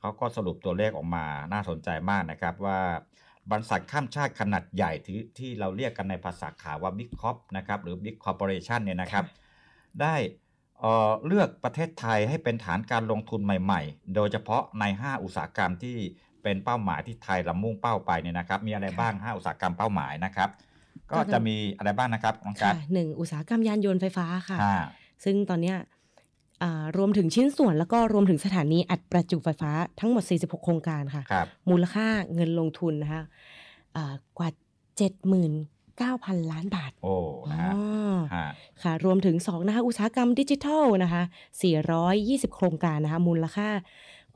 [0.00, 2.80] เขาก็สรุปตัวเลขออกมาน่าสนใจมากนะครับว่า
[3.50, 9.24] บริษัทข้ามชาติขนาดใหญ่ที่ที่เราเรียกกันในภาษาข่าวว่า Big Corp นะครับหรือ Big Corporation เนี่ยนะครับ
[10.00, 10.14] ได้
[10.80, 15.96] เอ่อเลือกประเทศไทยให้เป็นฐานการลงทุนใหม่ ๆ โดยเฉพาะใน 5 อุตสาหกรรมที่
[16.42, 20.48] เป็นเป้าหมายที่ไทยลำมุ่งเป้าไปเนี่ยนะครับ มีอะไรบ้าง 5 อุตสาหกรรมเป้าหมายนะครับ
[21.12, 24.76] ก็จะมีอะไรบ้างนะครับน้องกัค่ะดหนึ่งอุตสาหกรรมยานยนต์ไฟฟ้าค่ะห้า
[25.24, 25.93] ซึ่งตอนเนี้ยอ่า
[26.96, 33.22] รวมถึงชิ้นส่วนแล้วก็รวมถึงสถานีอัดประจุไฟฟ้าทั้งหมด 46 โครงการค่ะครับมูลค่าเงินลงทุนนะคะ
[33.96, 34.48] อ่ากว่า
[35.70, 37.14] 79,000 ล้านบาท โอ้
[37.50, 37.80] นะฮะอ๋
[38.12, 38.46] อฮะ
[38.82, 41.22] ค่ะ รวมถึง2นะคะอุตสาหกรรมดิจิทัลนะคะ
[41.90, 43.68] 420 โครงการนะคะ มูลค่า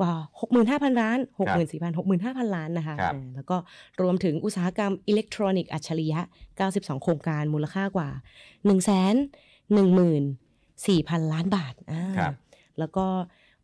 [0.00, 0.12] กว่า
[0.56, 1.18] 65,000 ล้าน
[1.58, 3.56] 64,000 65,000 ล้านนะคะครับเออแล้วก็
[4.02, 6.20] รวมถึงอุตสาหกรรมอิเล็กทรอนิกส์อัจฉริยะ
[6.62, 8.08] 92 โครงการมูลค่ากว่า
[8.66, 8.70] 1
[9.78, 10.47] 1
[10.86, 12.32] 14,000 ล้านบาทอ่าครับ
[12.78, 13.06] แล้วก็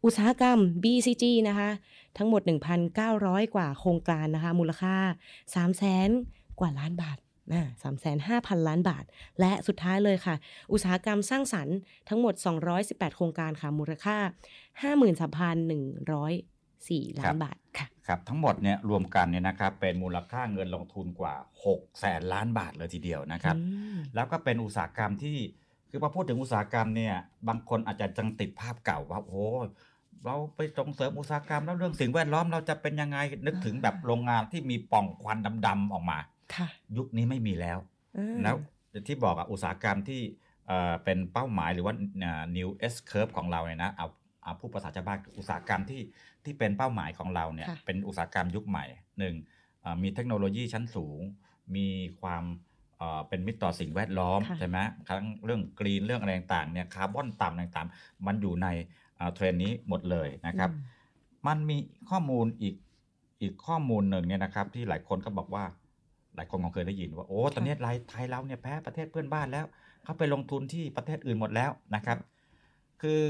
[0.05, 1.71] อุตสาหกรรม BCG นะคะ
[2.17, 2.43] ทั้งหมด
[2.95, 4.95] 1,900 กว่าโครงการนะคะ มูลค่า
[5.79, 7.19] 300,000กว่าล้านบาท
[7.53, 7.63] นะ
[8.17, 9.05] 3,500,000ล้านบาท
[9.41, 10.35] และสุดท้ายเลยค่ะ
[10.73, 11.77] อุตสาหกรรมสร้างสรรค์
[12.09, 12.35] ทั้งหมด
[12.75, 14.17] 218 โครงการค่ะ มูลค่า
[14.83, 21.35] 53,104 ล้านบาทค่ะครับทั้งหมดเนี่ยรวมกันเนี่ยนะครับเป็นมูลค่าเงินลงทุนกว่า
[21.67, 23.63] 6แสนล้านบาทเลยทีเดียวนะครับอื
[23.95, 25.37] มแล้วก็เป็นอุตสาหกรรมที่
[25.95, 27.15] คือพอพูดถึงอุตสาหกรรมเนี่ย
[27.49, 29.67] บางคนอาจจะจังติดภาพเก่าว่าโอ้ย
[30.25, 36.19] เราไปส่งเสริมอุตสาหกรรมแล้วเรื่องสิ่งแวดล้อมเราจะเป็นยังไงนึกถึงแบบโรงงานที่มีปล่องควันดำๆออกมา
[36.55, 37.79] ค่ะยุคนี้ไม่มีแล้ว
[38.17, 38.57] อืมแล้ว
[39.09, 40.21] ที่บอกอะอุตสาหกรรมที่
[40.67, 44.07] เอ่อเป็นเป้าหมายหรือว่าอ่า new S curve ของเราเนี่ยนะเอา
[44.45, 46.03] เอาผู้ภาษาชาวบ้านอุตสาหกรรมที่
[46.45, 48.85] ที่เป็นเป้าหมายของเราเนี่ยค่ะเป็นอุตสาหกรรมยุคใหม่
[49.19, 49.35] หนึ่ง
[49.85, 51.21] อ่ามีเทคโนโลยีชั้นสูง
[51.77, 51.89] มี
[52.21, 52.45] ความ
[53.05, 58.67] เอ่อเป็นมิตรต่อสิ่งแวดล้อมค่ะใช่ไหมทั้งเรื่องกรีนเรื่องอะไรต่างๆเนี่ยคาร์บอนต่ำต่างๆ มันอยู่ใน
[59.19, 60.93] อ่าเทรนด์นี้หมดเลยนะครับอืม
[61.47, 61.77] มันมี
[62.11, 62.75] ข้อมูลอีก
[63.41, 65.65] อีกข้อมูลหนึ่งเนี่ยนะครับ ที่หลายคนก็บอกว่า
[66.37, 69.67] หลายคนคงเคยได้ยินว่าโอ้ตอนนี้ไทยไทยเราเนี่ยแพ้ประเทศเพื่อนบ้านแล้ว
[70.05, 72.19] เขาไปลงทุนที่ประเทศอื่นหมดแล้วนะครับ
[73.03, 73.21] คือ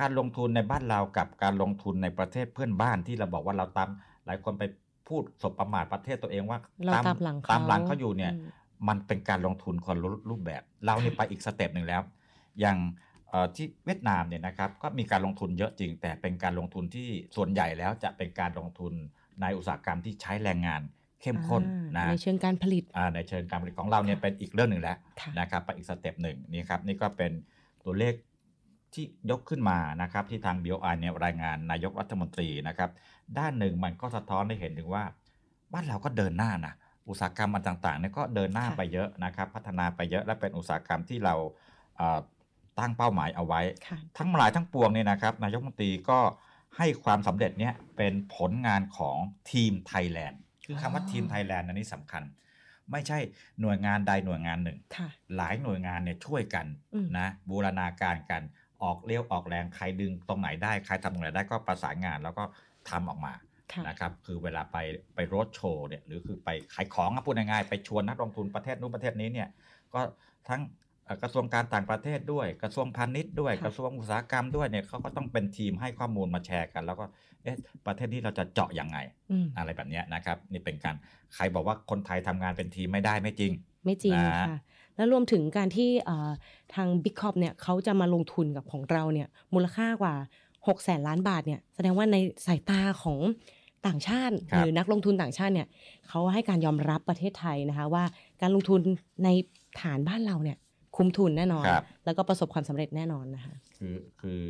[0.00, 3.88] การลงทุนในบ้านเรากับการลงทุนในประเทศเพื่อนบ้านที่เราบอกว่าเราตาม
[4.26, 4.64] หลายคนไป
[5.08, 8.40] พูดสบประมาทประเทศตัวเองว่าเราตามหลังเขาตามหลังเขาอยู่เนี่ยอื
[8.88, 12.02] มมันเป็นการลงทุนคนละรูปแบบ เราเนี่ยไปอีก step หนึ่งแล้ว
[12.60, 12.78] อย่าง
[13.28, 18.92] เอ่อที่เวียดนามเนี่ยนะครับก็มีการลงทุนเยอะจริง แต่เป็นการลงทุนที่ส่วนใหญ่แล้วจะเป็นการลงทุน
[19.40, 20.82] ในอุตสาหกรรมที่ใช้แรงงาน
[21.22, 27.32] เข้มข้นอ่านะในเชิงการผลิตอ่าในเชิงการผลิตของเราเนี่ยเป็นอีกเรื่องหนึ่งแล้วค่ะนะครับไปอีก step หนึ่งนี่ครับนี่ก็เป็น
[27.84, 28.14] ตัวเลข
[28.94, 32.90] ที่ยกขึ้นมานะครับที่ทาง BOI เนี่ยรายงานนายกรัฐมนตรีนะครับ
[33.38, 35.04] ด้านหนึ่งมันก็สะท้อนให้เห็นถึงว่า
[35.72, 36.74] บ้านเราก็เดินหน้านะ
[37.08, 41.34] อุตสาหกรรมมันต่างๆเนี่ยก็เดินหน้าค่ะไปเยอะนะครับ พัฒนาไปเยอะและเป็นอุตสาหกรรมที่เรา
[41.96, 42.18] เอ่อ
[42.78, 46.20] ตั้งเป้าหมายเอาไว้ค่ะทั้งหลายทั้งปวงเนี่ยนะครับนายกรัฐมนตรีก็
[46.76, 49.16] ให้ความสำเร็จเนี่ยเป็นผลงานของ
[49.52, 52.22] ทีมไทยแลนด์คือคำว่าอ๋อทีมไทยแลนด์อันนี้สำคัญ
[52.90, 53.18] ไม่ใช่
[53.60, 58.42] หน่วยงานใดหน่วยงานหนึ่งค่ะหลายหน่วยงานเนี่ยช่วยกันอืมนะบูรณาการกัน
[58.82, 62.44] ออกเลี้ยวออกแรงใครดึงตรงไหนได้ใครทำตรงไหนได้ก็ประสานงานแล้วก็
[62.90, 63.51] ทำออกมาค่ะ
[63.88, 64.76] นะครับคือเวลาไป
[65.14, 69.48] ไปโรดโชว์เนี่ยหรือคือไปขายของอะพูดง่ายๆไปชวนนักลงทุนประเทศนู้นประเทศนี้เนี่ย
[69.94, 70.00] ก็
[70.48, 70.60] ทั้ง
[71.04, 77.04] เอ่อกระทรวงการต่างประเทศด้วย กระทรวงพาณิชย์ด้วยค่ะกระทรวงอุตสาหกรรมด้วยเนี่ยเขาก็ต้องเป็นทีมให้ข้อมูลมาแชร์กัน แล้วก็
[77.42, 77.56] เอ๊ะ
[77.86, 78.98] ประเทศนี้เราจะเจาะยังไง
[79.30, 80.94] อืมอะไรแบบเนี้ยนะครับ นี่เป็นการ
[81.34, 83.52] ใครบอกว่าคนไทยทำงานเป็นทีมไม่ได้ไม่จริง
[83.84, 84.58] ไม่จริงนะค่ะ
[84.96, 86.30] แล้วรวมถึงการที่เอ่อ
[86.74, 90.14] ทาง Big c o p เนี่ยเขาจะมาลงทุนกับของเราเนี่ยมูลค่ากว่า
[90.50, 93.18] 6แสนล้านบาทเนี่ยแสดงว่าในสายตาของ
[93.86, 95.68] ต่างชาติครับหรือนักลงทุนต่างชาติเนี่ย
[96.08, 98.04] เขาให้การยอมรับประเทศไทยนะคะว่า
[98.42, 98.80] การลงทุน
[99.24, 99.28] ใน
[99.80, 100.56] ฐานบ้านเราเนี่ย
[100.96, 104.42] คุ้มทุนแน่นอนครับแล้วก็ประสบความสำเร็จแน่นอนนะคะคือคือ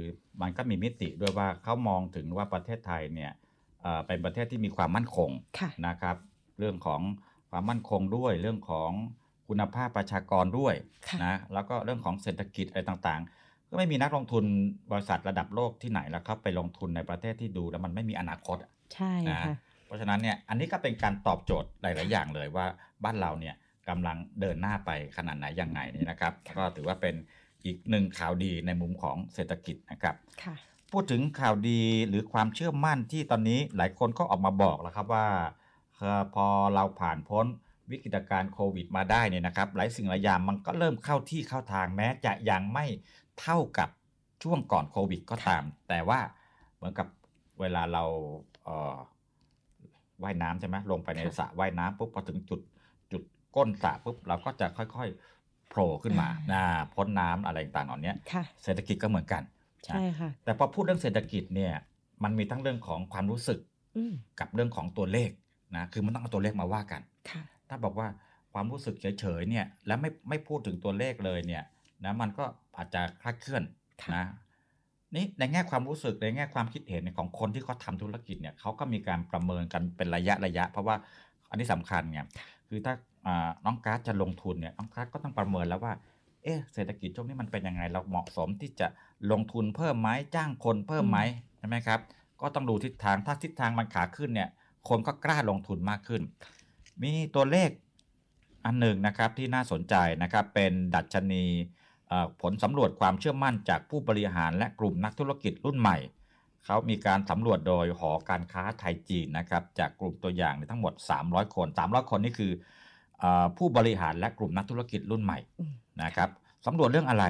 [0.42, 3.32] มันก็มีมิติด้วยว่าเขามองถึงว่าประเทศไทยเนี่ย
[3.82, 6.16] เอ่อเป็นประเทศที่มีความมั่นคงค่ะนะครับ
[6.58, 7.00] เรื่องของ
[7.50, 8.90] ความมั่นคงด้วยเรื่องของ
[9.48, 10.74] คุณภาพประชากรด้วย
[11.08, 14.44] ค่ะนะแล้วก็เรื่องของเศรษฐกิจอะไรต่างๆ ก็ไม่มีนักลงทุน
[14.90, 22.66] บริษัทระดับโลกที่ไหนแล้วครับไปลงทุนในประเทศที่ดูแล้วมันไม่มีอนาคตอะ ใช่นะค่ะเพราะฉะนั้นเนี่ยอันนี้ก็เป็นการตอบโจทย์หลาย ๆ อย่างเลยว่า
[23.04, 23.54] บ้านเราเนี่ย
[23.88, 27.14] กำลังเดินหน้าไปขนาดไหนยังไงนี่นะครับก็ถือว่าเป็น
[27.64, 30.54] อีกหนึ่งข่าวดีในมุมของเศรษฐกิจนะครับค่ะ
[30.92, 35.26] พูดถึงข่าวดีหรือความเชื่อมั่นที่ตอนนี้หลายคนก็ออกมาบอกแล้วครับว่า
[35.96, 37.46] เอ่อพอเราผ่านพ้น
[37.90, 42.86] วิกฤตการณ์โควิดมาได้เนี่ยนะครับ หลายสิ่งหลายอย่างมันก็เริ่มเข้าที่เข้าทางแม้จะยังไม่
[43.40, 43.88] เท่ากับ
[44.42, 46.20] ช่วงก่อนโควิดก็ตาม แต่ว่า
[46.76, 47.08] เหมือนกับ
[47.60, 48.51] เวลาเราเอ่อ
[50.22, 52.60] ว่ายน้ำใช่ไหมลงไปในค่ะสระว่ายน้ำปุ๊บพอถึงจุด
[53.12, 53.22] จุด
[53.56, 56.62] ก้นสระปุ๊บเราก็จะค่อยๆโผล่ขึ้นมาอ่านะ
[56.94, 59.42] พ้นน้ำอะไรต่างๆเหล่านี้ค่ะเศรษฐกิจก็เหมือนกัน
[59.84, 61.72] ใช่ค่ะแต่พอพูดเรื่องเศรษฐกิจเนี่ย
[62.24, 63.58] มันมีทั้งเรื่องของความรู้สึก
[63.96, 65.30] อืมกับเรื่องของตัวเลข
[65.76, 68.08] นะคือมันต้องเอาตัวเลขมาว่ากันค่ะถ้าบอกว่า
[68.52, 71.64] ความรู้สึกเฉยๆเนี่ยแล้วไม่ไม่พูดถึงตัวเลขเลยเนี่ย
[72.04, 72.44] นะมันก็
[72.76, 73.62] อาจจะคลาดเคลื่อน
[74.14, 74.24] นะ
[75.14, 80.96] นี่ในแง่ความรู้สึกในแง่ความคิดเห็นของคนที่เขาทำธุรกิจเนี่ยเขาก็มีการประเมินกันเป็นระยะระยะ เพราะว่า
[81.50, 82.20] อันนี้สำคัญไง
[82.68, 82.94] คือถ้า
[83.26, 85.92] อ่าน้องการ์ดจะลงทุนเนี่ยน้องการ์ดก็ต้องประเมินแล้วว่า
[86.42, 88.86] เอ๊ะเศรษฐกิจช่วงนี้มันเป็นยังไงเราเหมาะสมที่จะ
[89.32, 91.18] ลงทุนเพิ่มไหมจ้างคนเพิ่มไหม
[91.58, 92.00] ใช่ไหมครับ
[92.40, 94.48] ก็ต้องดูทิศทางถ้าทิศทางมันขาขึ้นเนี่ย
[94.88, 96.22] คนก็กล้าลงทุนมากขึ้น
[97.02, 97.70] มีตัวเลข
[98.64, 101.81] อันหนึ่งนะครับที่น่าสนใจนะครับเป็นดัชนีเอ่อ
[102.40, 105.98] ผลสำรวจความเชื่อมั่นจากผู้บริหารและกลุ่มนักธุรกิจรุ่นใหม่
[106.66, 110.92] เขามีการสำรวจโดยหอการค้าไทยจีนนะครับจากกลุ่มตัวอย่างในทั้งหมด
[111.24, 112.52] 300 คน 300 คนนี่คือ
[113.22, 113.24] อ
[113.58, 115.38] ผู้บริหารและกลุ่มนักธุรกิจรุ่นใหม่
[116.02, 116.28] นะครับ
[116.66, 117.24] สำรวจเรื่องอะไร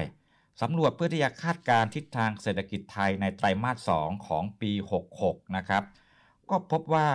[0.61, 4.71] สำรวจเพื่อที่จะคาดการณ์ทิศทางเศรษฐกิจไทยในไตรมาส 2 ของปี
[5.13, 5.83] 66 นะครับ
[6.49, 7.07] ก็พบว่า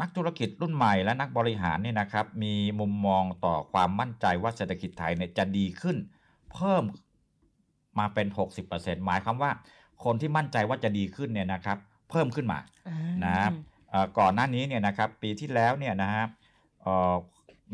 [0.00, 5.96] นักธุรกิจรุ่นใหม่และนักบริหารเนี่ยนะครับมีมุมมองต่อความมั่นใจว่าเศรษฐกิจไทยเนี่ยจะดีขึ้น
[6.52, 6.82] เพิ่ม
[7.98, 8.26] มาเป็น
[8.66, 9.50] 60%หมายความว่า
[10.04, 11.78] คนที่มั่นใจว่าจะดีขึ้นเนี่ยนะครับ
[12.10, 12.58] เพิ่มขึ้นมา
[12.88, 13.52] อ่านะครับ
[13.90, 16.24] เอ่อก่อนหน้านี้เนี่ยนะครับปีที่แล้วเนี่ยนะฮะ
[16.82, 17.14] เอ่อ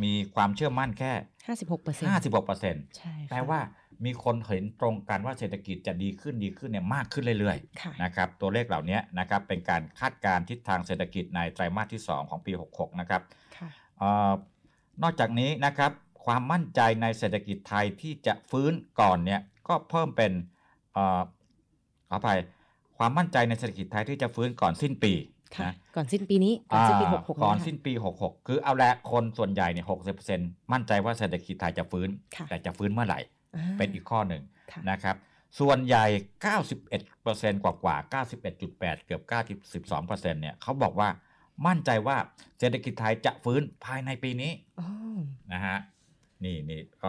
[0.02, 1.12] มีความเชื่อมั่นแค่
[1.46, 3.60] ห้าสิบหกเปอร์เซ็นต์56%ใช่แปลว่า
[4.04, 13.22] มีคนเห็นตรงกันว่าเศรษฐกิจจะดีขึ้นดีขึ้นเนี่ยมากขึ้นเรื่อยค่ะๆนะครับตัวเลขเหล่านี้นะครับเป็นการคาดการณ์ทิศทางเศรษฐกิจในไตรมาสที่ 2 ของปี 66 นะครับ
[13.56, 14.32] ค่ะเออ
[15.02, 15.92] นอกจากนี้นะครับ
[16.24, 20.32] ความมั่นใจในเศรษฐกิจไทยที่จะฟื้นก่อนเนี่ยก็เพิ่มเป็น
[20.94, 21.20] เออ
[22.08, 22.38] ขออภัย
[22.98, 25.14] ความมั่นใจในเศรษฐกิจไทยที่จะฟื้นก่อนสิ้นปี
[25.56, 29.86] ค่ะนะก่อนสิ้นปีนี้ก่อนสิ้นปีหกหกก่อนสิ้นปี 66 คือเอาละคนส่วนใหญ่เนี่ย
[30.28, 33.35] 60%มั่นใจว่าเศรษฐกิจไทยจะฟื้นค่ะแต่จะฟื้นเมื่อไหร่อ่า
[33.78, 34.42] เป็นอีกข้อหนึ่ง
[34.72, 35.16] ค่ะนะครับ
[35.60, 36.04] ส่วนใหญ่
[36.84, 39.22] 91%กว่ากว่าๆ91.8 เกือบ
[39.62, 41.08] 92%เนี่ยเขาบอกว่า
[41.66, 42.16] มั่นใจว่า
[42.58, 44.88] เศรษฐกิจไทยจะฟื้นภายในปีนี้อ๋อ
[45.52, 45.78] นะฮะ
[46.44, 47.08] นี่นี่ก็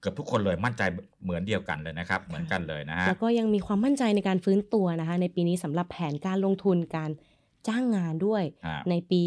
[0.00, 0.82] เกือบทุกคนเลยมั่นใจ
[1.24, 7.10] เหมือนเดียวกันเลยนะครับ เหมือนกันเลยนะฮะแล้วก็ยังมีความมั่นใจในการฟื้นตัวนะคะ ในปีนี้สำหรับแผนการลงทุนการ
[7.68, 9.22] จ้างงานด้วยอ่าในปี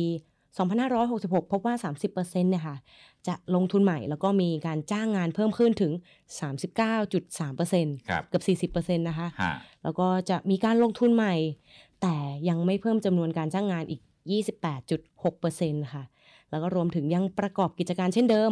[0.66, 1.76] 2566 พบว่า
[2.10, 2.14] 30%
[2.50, 2.78] เนี่ยค่ะ
[3.28, 5.92] จะลงทุนใหม่แล้วก็มีการจ้างงานเพิ่มขึ้นถึง
[7.00, 11.36] 39.3%ครับเกือบ40%นะคะฮะแล้วก็จะมีการลงทุนใหม่
[12.02, 12.16] แต่
[12.50, 14.02] ยังไม่เพิ่มจำนวนการจ้างงานอีก
[14.98, 16.04] 28.6%ค่ะ
[16.52, 18.52] แล้วก็รวมถึงยังประกอบกิจการเช่นเดิม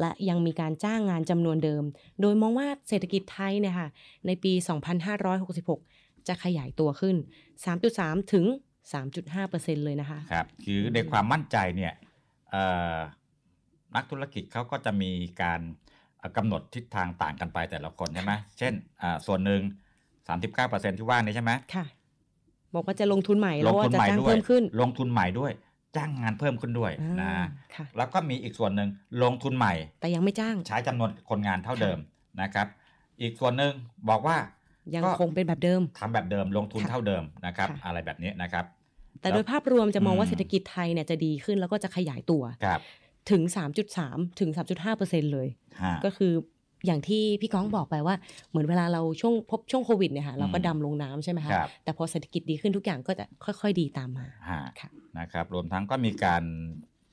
[0.00, 1.82] และยังมีการจ้างงานจำนวนเดิม
[2.20, 3.88] โดยมองว่าเศรษฐกิจไทยเนี่ยค่ะ
[4.26, 4.52] ในปี
[5.60, 7.16] 2566 จะขยายตัวขึ้น
[7.74, 8.44] 3.3 ถึง
[8.98, 11.92] 3.5%เลยนะคะครับคือในความมั่นใจเนี่ย
[12.50, 12.96] เอ่อ
[13.94, 15.10] นักธุรกิจเขาก็จะมี
[15.42, 15.60] การ
[16.18, 18.72] เอ่อกำหนดทิศทางต่างกันไปแต่ละคนใช่ไหมเช่น
[19.02, 19.62] อ่าส่วนหนึ่ง
[20.30, 21.84] 39%ที่ว่านี้ใช่ไหมค่ะ
[22.74, 25.52] บอกว่าจะลงทุนใหม่ลแล้วงว่าทุนจะใหม่จ้างด้วยเพิ่มขึ้น ลงทุนใหม่ด้วย
[25.96, 28.88] จ้างงานเพิ่มขึ้นด้วยอ่านะค่ะแล้วก็มีอีกส่วนหนึ่ง
[29.22, 31.98] ลงทุนใหม่ แต่ยังไม่จ้างใช้จำนวนคนงานเท่าเดิม
[32.42, 32.66] นะครับ
[33.20, 33.72] อีกส่วนหนึ่ง
[34.10, 34.36] บอกว่า
[34.94, 38.64] ยังก็คงเป็นแบบเดิมทำแบบเดิมลงทุนค่ะเท่าเดิมนะครับค่ะอะไรแบบนี้นะครับ
[39.20, 42.80] แต่โดยภาพรวมจะมองว่าอืมเศรษฐกิจไทยเนี่ยจะดีขึ้นแล้วก็จะขยายตัวครับ
[43.30, 43.42] ถึง
[43.90, 44.50] 3.3 ถึง
[44.90, 45.48] 3.5%เลย
[45.82, 46.32] ฮะก็คือ
[46.86, 48.14] อย่างที่พี่ก้องบอกไปว่า
[48.48, 56.42] เหมือนเวลาเราช่วงพบช่วงโควิดเนี่ยค่ะเราก็อืมดำลงน้ำใช่ไหมคะครับแต่พอเศรษฐกิจดีขึ้นทุกอย่างก็จะค่อย ๆ ดีตามมาฮะค่ะนะครับรวมทั้งก็มีการ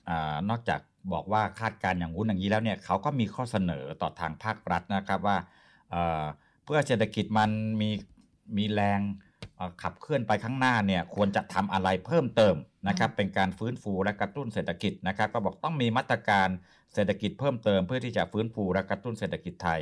[0.09, 0.79] อานอกจาก
[1.13, 5.37] บอกว่าคาดการณ์อย่างงู้นอย่างนี้แล้วเนี่ยเขาก็มีข้อเสนอต่อทางภาครัฐนะครับว่า
[5.91, 6.23] เอ่อ
[6.63, 7.49] เพื่อเศรษฐกิจมัน
[7.81, 7.89] มี
[8.57, 9.26] มีแรงเอ่อ
[9.83, 12.55] ขับเคลื่อนไปข้างหน้าเนี่ยควรจะทำอะไรเพิ่มเติม
[12.87, 16.47] นะครับเป็นการฟื้นฟูและกระตุ้นเศรษฐกิจนะครับก็บอกต้องมีมาตรการ
[16.93, 19.81] เศรษฐกิจเพิ่มเติม เพื่อที่จะฟื้นฟูและกระตุ้นเศรษฐกิจไทย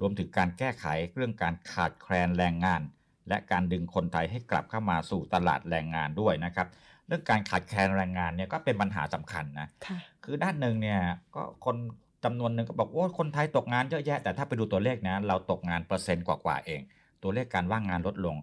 [0.00, 2.82] รวมถึงการแก้ไขเรื่องการขาดแคลนแรงงาน
[3.28, 6.68] และการดึงคนไทยให้กลับเข้ามาสู่ตลาดแรงงานด้วยนะครับ
[7.06, 11.00] เรื่องการขาดแคลนแรงงานเนี่ยก็เป็นปัญหาสำคัญนะค่ะคือด้านหนึ่งเนี่ย
[11.34, 11.76] ก็คน
[12.24, 16.80] จำนวนหนึ่งก็บอกว่าคนไทยตกงานเยอะแยะแต่ถ้าไปดูตัวเลขนะเราตกงานเปอร์เซ็นต์กว่าๆเอง
[17.22, 18.36] ตัวเลขการว่างงานลดลง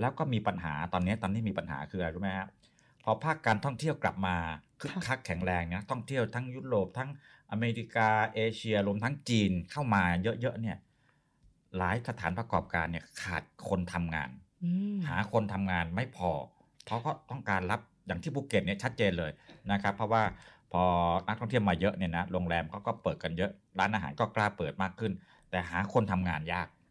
[0.00, 2.48] แล้วก็มีปัญหาตอนนี้ตอนนี้มีปัญหาคืออะไรรู้ไหมครับ
[3.04, 4.36] พอภาคการท่องเที่ยวกลับมา
[4.80, 7.10] คึกคักแข็งแรงนะท่องเที่ยวทั้งยุโรปทั้ง
[7.50, 10.78] อเมริกาเอเชียรวมทั้งจีนเข้ามาเยอะๆเนี่ย
[11.76, 14.30] หลายสถานประกอบการเนี่ยขาดคนทำงาน
[14.64, 16.30] อืมหาคนทำงานไม่พอ
[16.86, 19.32] เขาก็ต้องการรับอย่างที่ภูเก็ตเนี่ยชัดเจนเลย
[19.72, 20.22] นะครับเพราะว่า
[20.72, 20.82] พอ
[21.28, 25.12] นักท่องเที่ยวมาเยอะเนี่ยนะโรงแรมเขาก็เปิดกันเยอะร้านอาหารก็กล้าเปิดมากขึ้น
[25.50, 26.83] แต่หาคนทำงานยากอ่า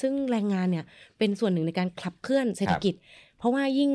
[0.00, 0.84] ซึ่งแรงงานเนี่ย
[1.18, 2.94] เป็นส่วนหนึ่งในการขับเคลื่อนเศรษฐกิจ
[3.38, 3.90] เพราะว่ายิ่ง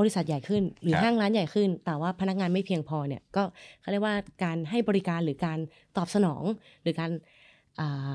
[0.00, 3.42] บริษัทใหญ่ขึ้น หรือครับห้างร้านใหญ่ขึ้น แต่ว่าพนักงานไม่เพียงพอเนี่ยก็
[3.80, 5.58] เขาเรียกว่าการให้บริการหรือการ
[5.96, 6.42] ตอบสนอง
[6.82, 7.10] หรือการ
[7.80, 8.12] อ่า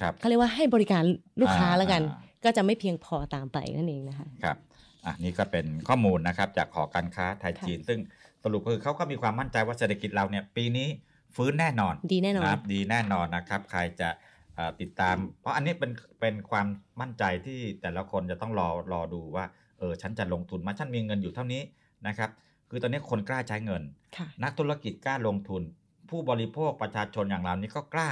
[0.00, 1.02] ครับเขาเรียกว่าให้บริการ
[1.40, 4.56] ลูกค้าอ่าแล้วกันอ่าก็จะไม่เพียงพอตามไปนั่นเองนะคะครับ
[5.04, 7.98] อะนี่ก็เป็นข้อมูลนะครับจากหอการค้าไทยค่ะจีน ซึ่ง
[8.42, 10.88] สรุปคือเขาก็มีความมั่นใจว่าเศรษฐกิจเราเนี่ยปีนี้
[11.36, 14.31] ฟื้นแน่นอน ดีแน่นอนครับดีแน่นอนนะครับ ใครจะเอ่อ
[14.80, 16.66] ติดตาม เพราะอันนี้เป็นเป็นความ
[17.00, 19.44] มั่นใจที่แต่ละคนจะต้องรอรอดูว่า
[19.78, 21.62] เออฉันจะลงทุนมาฉันมีเงินอยู่เท่านี้
[22.06, 22.30] นะครับ
[22.70, 23.82] คือตอนนี้คนกล้าใช้เงิน
[24.16, 25.62] ค่ะนักธุรกิจกล้าลงทุน
[26.10, 28.08] ผู้บริโภคประชาชนอย่างเรานี่ก็กล้า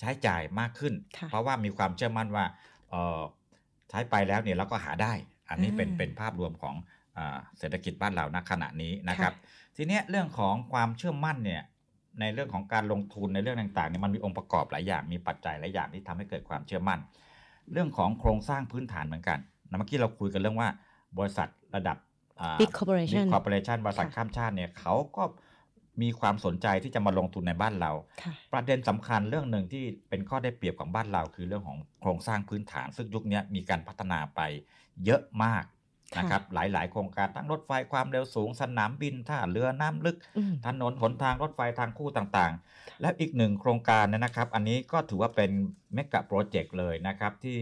[0.00, 2.44] ใช้จ่ายมากขึ้นค่ะเพราะว่ามีความเชื่อมั่นว่า
[2.90, 3.20] เอ่อ
[3.90, 5.12] ใช้ไปแล้วเนี่ยเราก็หาได้
[5.50, 6.74] อันนี้เป็นอ่าเป็นภาพรวมของ
[7.16, 9.34] อาเศรษฐกิจบ้านเราณขณะนี้นะครับ
[9.76, 11.62] ทีเนี้ยเรื่องของความเชื่อมั่นเนี่ย
[12.20, 17.00] ในเรื่องของการลงทุนในเรื่องต่างๆเนี่ยมันมีองค์ประกอบหลายอย่างมีปัจจัยหลายอย่างที่ทำให้เกิดความเชื่อมั่น
[17.72, 19.38] เรื่องของโครงสร้างพื้นฐานเหมือนกัน
[19.70, 20.68] นะเมื่อกี้เราคุยกันเรื่องว่า
[21.18, 21.96] บริษัทระดับ
[22.40, 25.24] อ่า Big corporation Big corporation บริษัทค่ะข้ามชาติเนี่ยเขาก็
[26.02, 34.40] มีความสนใจที่จะมาลงทุนในบ้านเราค่ะประเด็นสำคัญเรื่องหนึ่งที่เป็นข้อได้เปรียบของบ้านเรา คือเรื่องของโครงสร้างพื้นฐาน ซึ่งยุคเนี้ยมีการพัฒนาไป
[35.04, 35.75] เยอะมากค่ะ
[36.18, 45.50] นะครับหลายๆ โครงการทั้งรถไฟความเร็วสูงสนามบินท่าเรือน้ำลึกอืมถนนหนทางรถไฟทางคู่ต่างๆ และอีกหนึ่งโครงการเนยนะครับ อันนี้ก็ถือว่าเป็น
[45.94, 47.58] เมกะโปรเจกต์เลยนะครับที่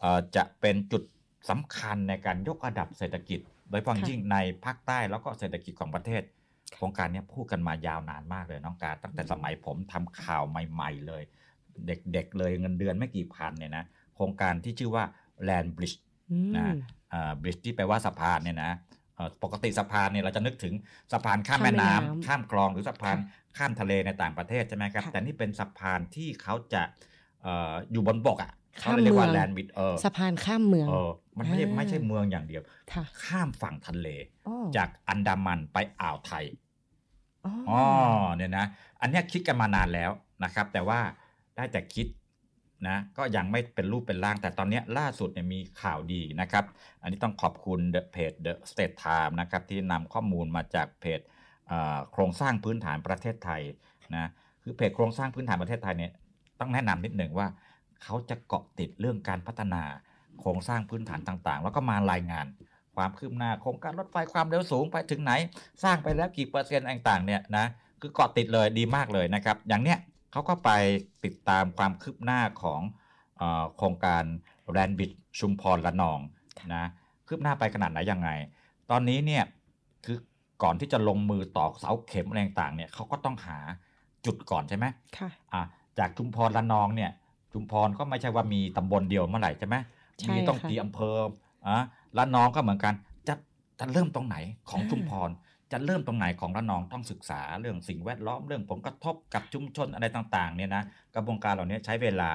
[0.00, 1.02] เอ่อจะเป็นจุด
[1.50, 6.22] สำคัญในการยกระดับเศรษฐกิจ โดยเฉพาะอย่างค่ะยิ่งในภาคใต้แล้วก็เศรษฐกิจของประเทศ
[6.76, 11.22] โครงการเนี้พูดกันมายาวนานมากเลยน้องการ ตั้งแต่สมัยผมทำข่าวใหม่ ๆ เลย
[11.86, 15.04] เด็กๆเลยเงินเดือนไม่กี่พันเนี่ยนะโครงการที่ชื่อว่า
[15.48, 15.98] Land Bridge
[16.32, 16.74] อืมนะ
[17.40, 18.72] บริดจ์ที่แปลว่าสะพานเนี่ยนะ
[19.16, 20.74] เอ่อปกติสะพานเนี่ยเราจะนึกถึง
[21.12, 26.82] สะพานข้ามข้ามแม่น้ำแม่น้ำข้ามคลองหรือสะพานค่ะข้ามทะเลในต่างประเทศใช่ไหมครับค่ะแต่นี่เป็นสะพานที่เขาจะ
[27.42, 34.08] เอ่ออยู่บนบกอะเขาข้ามเรียกว่าเมืองแลนด์บิดเออสะพานข้ามเมืองเออมันไม่ใช่อ่าไม่ใช่เมืองอย่างเดียวค่ะข้ามฝั่งทะเล
[34.48, 36.44] อ๋อจากอันดามันไปอ่าวไทย
[37.46, 37.80] อ๋ออ๋อ
[38.36, 38.66] เนี่ยนะ
[39.00, 40.10] อันเนี้ยคิดกันมานานแล้ว
[40.44, 40.98] นะครับ แต่ว่า
[41.56, 42.06] ได้แต่คิด
[42.88, 46.64] นะก็ยังไม่เป็นรูปเป็นร่างแต่ตอนนี้ล่าสุดเนี่ยมีข่าวดีนะครับ
[47.02, 47.80] อันนี้ต้องขอบคุณ
[48.12, 51.20] เพจ The State Time นะครับที่นำข้อมูลมาจากเพจ
[52.12, 53.62] โครงสร้างพื้นฐานประเทศไทย
[54.16, 54.26] นะ
[54.62, 56.12] คือเพจโครงสร้างพื้นฐานประเทศไทยเนี่ย
[56.60, 57.48] ต้องแนะนำนิดหนึ่งว่า
[58.02, 59.82] เขาจะเกาะติดเรื่องการพัฒนา
[60.40, 62.46] โครงสร้างพื้นฐานต่างๆ แล้วก็มารายงาน
[62.96, 65.32] ความคืบหน้าโครงการรถไฟความเร็วสูงไปถึงไหน
[65.84, 67.66] สร้างไปแล้วกี่เปอร์เซ็นต์ต่างๆเนี่ยนะ
[68.00, 69.98] คือเกาะติดเลยดีมากเลยนะครับ อย่างเนี้ย
[70.34, 70.70] เขาก็ไป
[71.24, 72.80] ติดตามความคืบหน้าของ
[73.38, 74.22] เออโครงการ
[74.72, 76.18] แรนบิดชุมพรละนอง
[76.74, 76.84] นะ
[77.26, 78.30] คืบหน้าไปขนาดไหนยังไง
[78.90, 79.44] ตอนนี้เนี่ย
[80.04, 80.18] คือ
[80.62, 83.58] ก่อนที่จะลงมือตอกเสาเข็มอะไรต่างๆเนี่ยเขาก็ต้องหา
[84.26, 84.86] จุดก่อนใช่ไหม
[85.18, 85.62] ค่ะอะ
[85.98, 87.10] จากชุมพรละนองเนี่ย
[87.52, 89.76] ชุมพรก็ไม่ใช่ว่ามีตำบลเดียวเมื่อไหร่ใช่ไหม
[90.18, 91.16] ใช่มีต้องค่ะกี่อำเภอ
[91.66, 91.76] อะ
[92.16, 92.94] ละนองก็เหมือนกัน
[93.28, 93.34] จะ
[93.80, 94.36] จะเริ่มตรงไหน
[94.70, 95.30] ของอ่าชุมพร
[95.72, 100.82] จะเริ่มตรงไหนของละนองต้องศึกษาเรื่องสิ่งแวดล้อมเรื่องผลกระทบกับชุมชนอะไรต่างๆเนี่ยนะ
[101.14, 102.30] กระบวนการเหล่านี้ใช้เวลา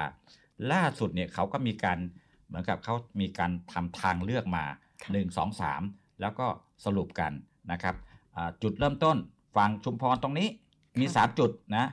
[0.72, 2.00] ล่าสุดเนี่ยเขาก็มีการ
[2.48, 4.64] เหมือนกับเขามีการทำทางเลือกมา
[4.98, 6.48] 1 2 3 แล้วก็
[6.86, 7.32] สรุปกัน
[7.72, 7.96] นะครับ
[8.36, 9.18] อ่าจุดเริ่มต้น
[9.56, 10.48] ฝั่งชุมพรตรงนี้
[11.00, 11.86] มี 3 จุดนะ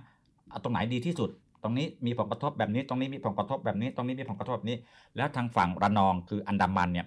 [0.50, 1.30] เอาตรงไหนดีที่สุด
[1.62, 4.78] ตรงนี้มีผลกระทบแบบนี้ตรงนี้มีผลกระทบแบบนี้ ตรงนี้มีผลกระทบแบบนี้
[5.16, 7.06] แล้วทางฝั่งระนองคืออันดามันเนี่ย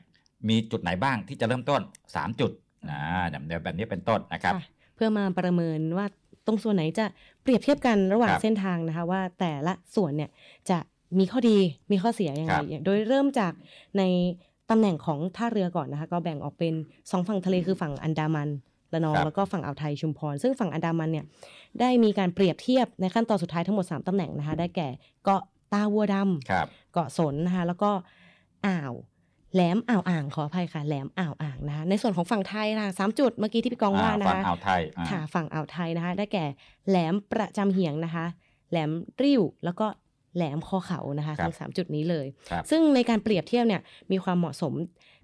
[0.50, 2.52] มีจุดไหนบ้างที่จะเริ่มต้น 3 จุด
[2.92, 4.64] นะแบบแบบนี้เป็นต้นนะครับค่ะ
[4.96, 6.06] เพื่อมาประเมินว่า
[6.46, 7.06] ตรงส่วนไหนจะ
[7.44, 10.30] เปรียบเทียบกันระหว่างครับเส้นทางนะคะ ว่าแต่ละส่วนเนี่ย
[10.70, 10.78] จะ
[11.20, 11.58] มีข้อดี
[11.92, 13.54] มีข้อเสียยังไงครับโดยเริ่มจาก
[13.98, 14.04] ใน
[14.70, 16.74] ตำแหน่งของท่าเรือก่อนนะคะ ก็แบ่งออกเป็น
[17.12, 18.50] สองฝั่งทะเลคือฝั่งอันดามัน
[18.94, 21.26] ละนองครับแล้วก็ฝั่งอ่าวไทยชุมพร ซึ่งฝั่งอันดามันเนี่ย
[21.80, 24.88] ได้มีการเปรียบเทียบในขั้นตอนสุดท้ายทั้งหมด 3ตำแหน่งนะคะ ได้แก่
[25.24, 27.92] เกาะตาวัวดำครับเกาะสนนะคะแล้วก็
[28.66, 28.94] อ่าว
[29.54, 36.46] แหลมอ่าวอ่างขออภัยค่ะแหลมอ่าวอ่างนะคะในส่วนของฝั่งไทยนะคะสามจุดเมื่อกี้ที่พี่กองว่านะฝั่งคะอ่าวไทยอ่าค่ะฝั่งอ่าวไทยนะคะได้แก่
[36.90, 38.26] แหลมประจำเหียงนะคะ
[38.72, 39.88] แหลมริ้วแล้วก็
[40.36, 43.82] แหลมคอเขานะคะครับทั้งสามจุดนี้เลยครับซึ่งในการเปรียบเทียบเนี่ย
[44.12, 44.74] มีความเหมาะสม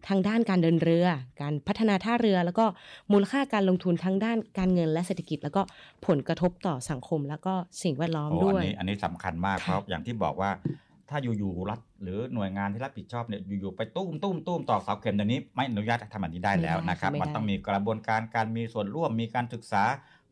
[0.07, 1.07] ทางด้านการเดินเรือ
[1.41, 2.65] การพัฒนาท่าเรือ แล้วก็
[3.11, 5.61] มูลค่าการลงทุนทั้งด้านการเงินและเศรษฐกิจ แล้วก็
[6.07, 10.51] ผลกระทบต่อสังคม แล้วก็สิ่งแวดล้อมโอ้ด้วย อันนี้อันนี้สำคัญมากค่ะเพราะอย่างที่บอกว่า
[11.09, 19.83] ถ้าอยู่ๆรัฐหรือหน่วยงานที่รับผิดชอบเนี่ยอยู่ๆไปตุ้มตุ้มตุ้มตอกเสาเข็มเดี๋ยวนี้ไม่อนุญาตให้ทำแบบนี้ได้แล้วไม่ได้นะครับไม่ได้มันต้องมีกระบวนการการมีส่วนร่วมมีการศึกษา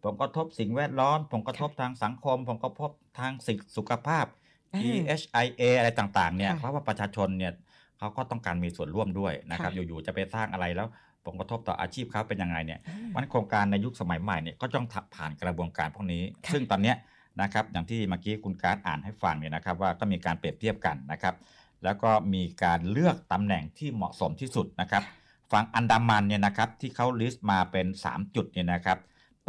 [0.04, 4.26] ผลกระทบสิ่งแวดล้อมผลกระทบทางสังคมผลกระทบทางสิ่งสุขภาพ
[4.74, 7.54] อ่า EHIA อะไรต่างๆเนี่ยค่ะเพราะว่าประชาชนเนี่ย
[8.00, 10.88] เขาก็ต้องการมีส่วนร่วมด้วยนะครับค่ะอยู่ๆจะไปสร้างอะไรแล้ว
[11.26, 12.80] ผลกระทบต่ออาชีพเขาเป็นยังไงเนี่ย
[13.16, 16.95] มันโครงการในยุคสมัยใหม่เนี่ยก็ต้องผ่านกระบวนการพวกนี้ค่ะซึ่งตอนเนี้ย
[17.42, 21.36] นะครับอย่างที่เมื่อกี้คุณการดอ่านให้ฟังเนี่ยนะครับว่าก็มีการเปรียบเทียบกันนะครับ
[21.84, 25.04] แล้วก็มีการเลือกตำแหน่งที่เหมาะสมที่สุดนะครับ
[25.52, 29.00] ฝั่งอันดามันเนี่ยนะครับที่เขาลิสต์มาเป็น 3 จุดเนี่ยนะครับ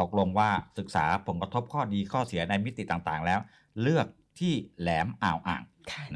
[0.00, 3.40] ตกลงว่าศึกษาผลกระทบข้อดีข้อเสียในมิติต่างๆ แล้ว
[3.82, 4.06] เลือก
[4.40, 5.62] ที่แหลมอ่าวอ่าง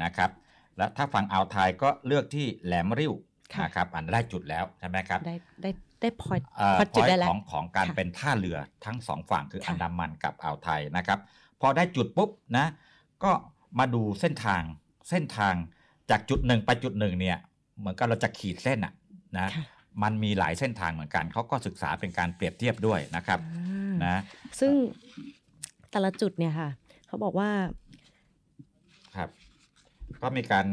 [0.03, 0.31] นะครับ
[0.77, 3.13] และถ้าฝั่งอ่าวไทยก็เลือกที่แหลมริ้ว
[3.63, 11.19] นะครับอันได้จุดแล้วใช่ไหมครับได้ได้ได้พอยเอ่อพอจุดได้ point แล้วของของการค่ะเป็นท่าเรือทั้งสองฝั่งคือค่ะอันดามันกับอ่าวไทยนะครับ
[11.61, 12.65] พอได้จุดปุ๊บนะ
[13.23, 13.31] ก็
[13.79, 14.61] มาดูเส้นทาง
[15.09, 15.55] เส้นทาง
[16.09, 17.37] จากจุดหนึ่งไปจุดหนึ่งเนี่ย
[17.79, 18.93] เหมือนกับเราจะขีดเส้นอะ
[19.37, 19.47] นะ
[20.03, 23.39] มันมีหลายเส้นทางเหมือนกัน เขาก็ศึกษาเป็นการเปรียบเทียบด้วยนะครับ
[24.05, 24.21] นะ
[24.59, 24.73] ซึ่ง
[25.91, 26.69] แต่ละจุดเนี่ยค่ะ
[27.07, 27.49] เขาบอกว่า
[29.15, 29.29] ครับ
[30.21, 30.65] ก็มีการ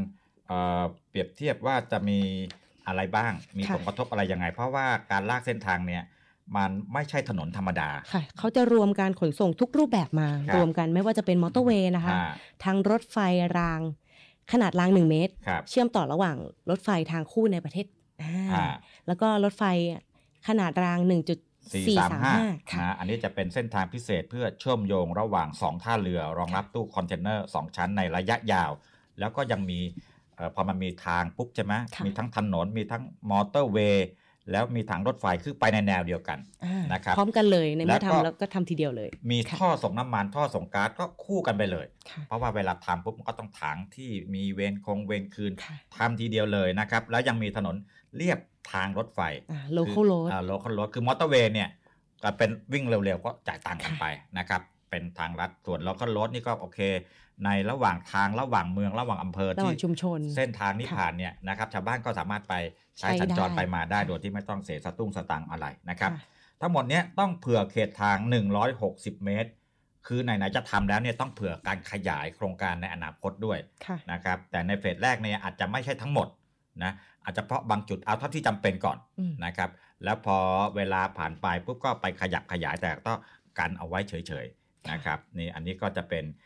[0.46, 2.18] เอ่อเปรียบเทียบว่าจะมี
[2.86, 6.02] อะไรบ้าง มีค่ะผลกระทบอะไรยังไง เพราะว่าการลากเส้นทางเนี่ย
[6.56, 12.30] มันไม่ใช่ถนนธรรมดา ค่ะ เขาจะรวมการขนส่งทุกรูปแบบมาครับรวมกันไม่ว่าจะเป็นมอเตอร์เวย์นะคะอ่า
[12.64, 13.18] ทางรถไฟ
[13.58, 13.80] ราง
[14.52, 16.36] ขนาดรางหนึ่งเมตรครับเชื่อมต่อระหว่าง
[16.70, 17.86] รถไฟทางคู่ในประเทศ
[18.22, 18.66] อ่าอ่า
[19.06, 19.64] แล้วก็รถไฟ
[20.48, 21.16] ขนาดราง 1.435
[21.74, 28.70] 435ค่ะนะอันนี้จะเป็นเส้นทางพิเศษเพื่อเชื่อมโยงระหว่าง 2 ท่าเรือ รองรับตู้คอนเทนเนอร์ 2 ชั้นในระยะยาว
[29.18, 29.80] แล้วก็ยังมี
[30.36, 34.06] เออพอมันมีทางปุ๊บใช่ไหมค่ะมีทั้งถนนมีทั้งมอเตอร์เวย์
[34.50, 45.52] แล้วมีทางรถไฟคือไปในแนวเดียวกันอ่านะครับพร้อมกันเลยแล้เมื่อก็ทำแล้วก็ทำทีเดียวเลย มีค่ะท่อส่งน้ำมันท่อส่งก๊าซก็คู่กันไปเลยค่ะเพราะว่าเวลาทำปุ๊บมันก็ต้องถางที่มีเวนคงเวนคืน
[45.96, 47.76] ทำทีเดียวเลยนะครับ แล้วยังมีถนน
[48.16, 48.38] เลียบ
[48.72, 49.20] ทางรถไฟ
[49.50, 51.68] อ่า local road โลคอลโรดคือมอเตอร์เวย์เนี่ย
[52.22, 54.04] ก็เป็นวิ่งเร็วๆ ก็จ่ายตังค์กันไป
[54.38, 56.80] นะครับ เป็นทางลัดส่วน local road นี่ก็โอเค
[57.44, 62.54] ในระหว่างทางระหว่างเมืองระหว่างอำเภอระหว่างที่ชุมชน เส้นทางนี้ค่ะผ่านเนี่ยนะครับชาวบ้านก็สามารถไป
[62.98, 66.20] ใช้ใช้สัญจรได้ไปมาได้โดยที่ไม่ต้องเสียสตุ้งสตังค์อะไรนะครับค่ะ
[66.60, 68.16] ทั้งหมดเนี้ยต้องเผื่อเขตทาง
[68.70, 69.50] 160 เมตร
[70.06, 76.28] คือไหนๆจะทำแล้วเนี่ยต้องเผื่อการขยายโครงการในอนาคตด้วยค่ะนะครับแต่ในเฟสแรกเนี่ยอาจจะไม่ใช่ทั้งหมด
[76.82, 76.92] นะ
[77.24, 79.70] อาจจะเพราะบางจุดเอาเท่าที่จำเป็นก่อนอืมนะครับ
[80.04, 80.38] แล้วพอ
[80.76, 83.18] เวลาผ่านไปปุ๊บก็ไปขยับขยายแต่ต้อง
[83.58, 86.45] กันเอาไว้เฉยๆนะครับนี่อันนี้ก็จะเป็นเอ่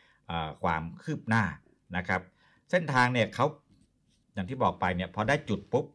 [0.63, 1.43] ความคืบหน้า
[1.97, 2.21] นะครับ
[2.71, 3.45] เส้นทางเนี่ยเขา
[4.33, 5.85] อย่างที่บอกไปเนี่ยพอได้จุดปุ๊บ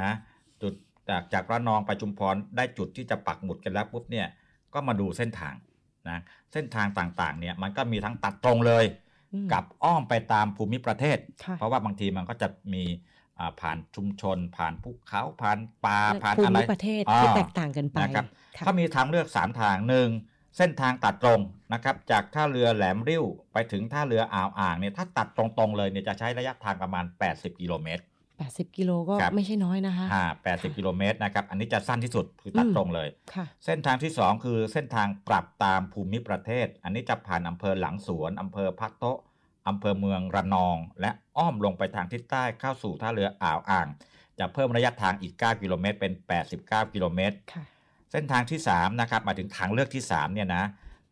[0.00, 0.10] นะ
[0.62, 0.72] จุด
[1.08, 4.26] จากจากระนองไปชุมพรได้จุดที่จะปักหมุดกันแล้วปุ๊บเนี่ย
[4.74, 5.54] ก็มาดูเส้นทาง
[6.08, 6.18] นะ
[6.52, 8.84] เส้นทางต่างๆเนี่ยมันก็มีทั้งตัดตรงเลย
[9.32, 12.84] อืมกับอ้อมไปตามภูมิประเทศค่ะเพราะว่าบางทีมันก็จะมี
[13.38, 18.26] อ่าผ่านชุมชน ผ่านภูเขาผ่านป่าผ่านภูอะไรมิประเทศที่อ่าแตกต่างกันไปนะครับ
[18.56, 20.08] ค่ะเขามีทางเลือก 3 ทางหนึ่ง
[20.56, 21.40] เส้นทางตัดตรง
[21.72, 28.02] นะครับจากท่าเรือแหลมริ้วไปถึงท่าเรืออ่าวอ่างเนี่ยถ้าตัดตรงๆเลยเนี่ยจะใช้ระยะทางประมาณ 80 กิโลเมตร
[28.38, 39.18] 80 กิโลก็ครับไม่ใช่น้อยนะคะอ่า80 กิโลเมตรนะครับอันนี้จะสั้นที่สุดคือตัดอืมตรงเลยค่ะเส้นทางที่ 2 คือเส้นทางปรับตามภูมิประเทศ อันนี้จะผ่านอำเภอหลังสวนอำเภอพะโต๊ะ
[39.68, 43.86] อำเภอเมืองระนอง และอ้อมลงไปทางทิศใต้เข้าสู่ท่าเรืออ่าวอ่าง
[44.38, 46.12] จะเพิ่มระยะทางอีก 9 กิโลเมตรเป็น
[46.52, 47.64] 89 กิโลเมตรค่ะ
[48.12, 50.64] เส้นทางที่3นะครับมาถึงทางเลือกที่3เนี่ยนะ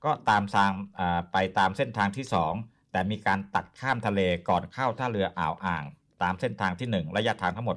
[0.05, 2.27] ก็ตามทางอ่าไปตามเส้นทางที่
[2.59, 5.85] 2 แต่มีการตัดข้ามทะเลก่อนเข้าท่าเรืออ่าวอ่าง
[6.23, 7.77] ตามเส้นทางที่ 1 ระยะทางทั้งหมด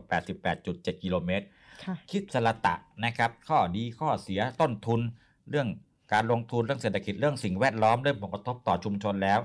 [0.52, 1.46] 88.7 กิโลเมตร
[1.84, 5.02] ค่ะคิดสละตะนะครับ ข้อดีข้อเสียต้นทุน
[5.50, 5.68] เรื่อง
[6.14, 9.40] การลงทุนเรื่องเศรษฐกิจเรื่องสิ่งแวดล้อมเรื่องผลกระทบต่อชุมชนแล้ว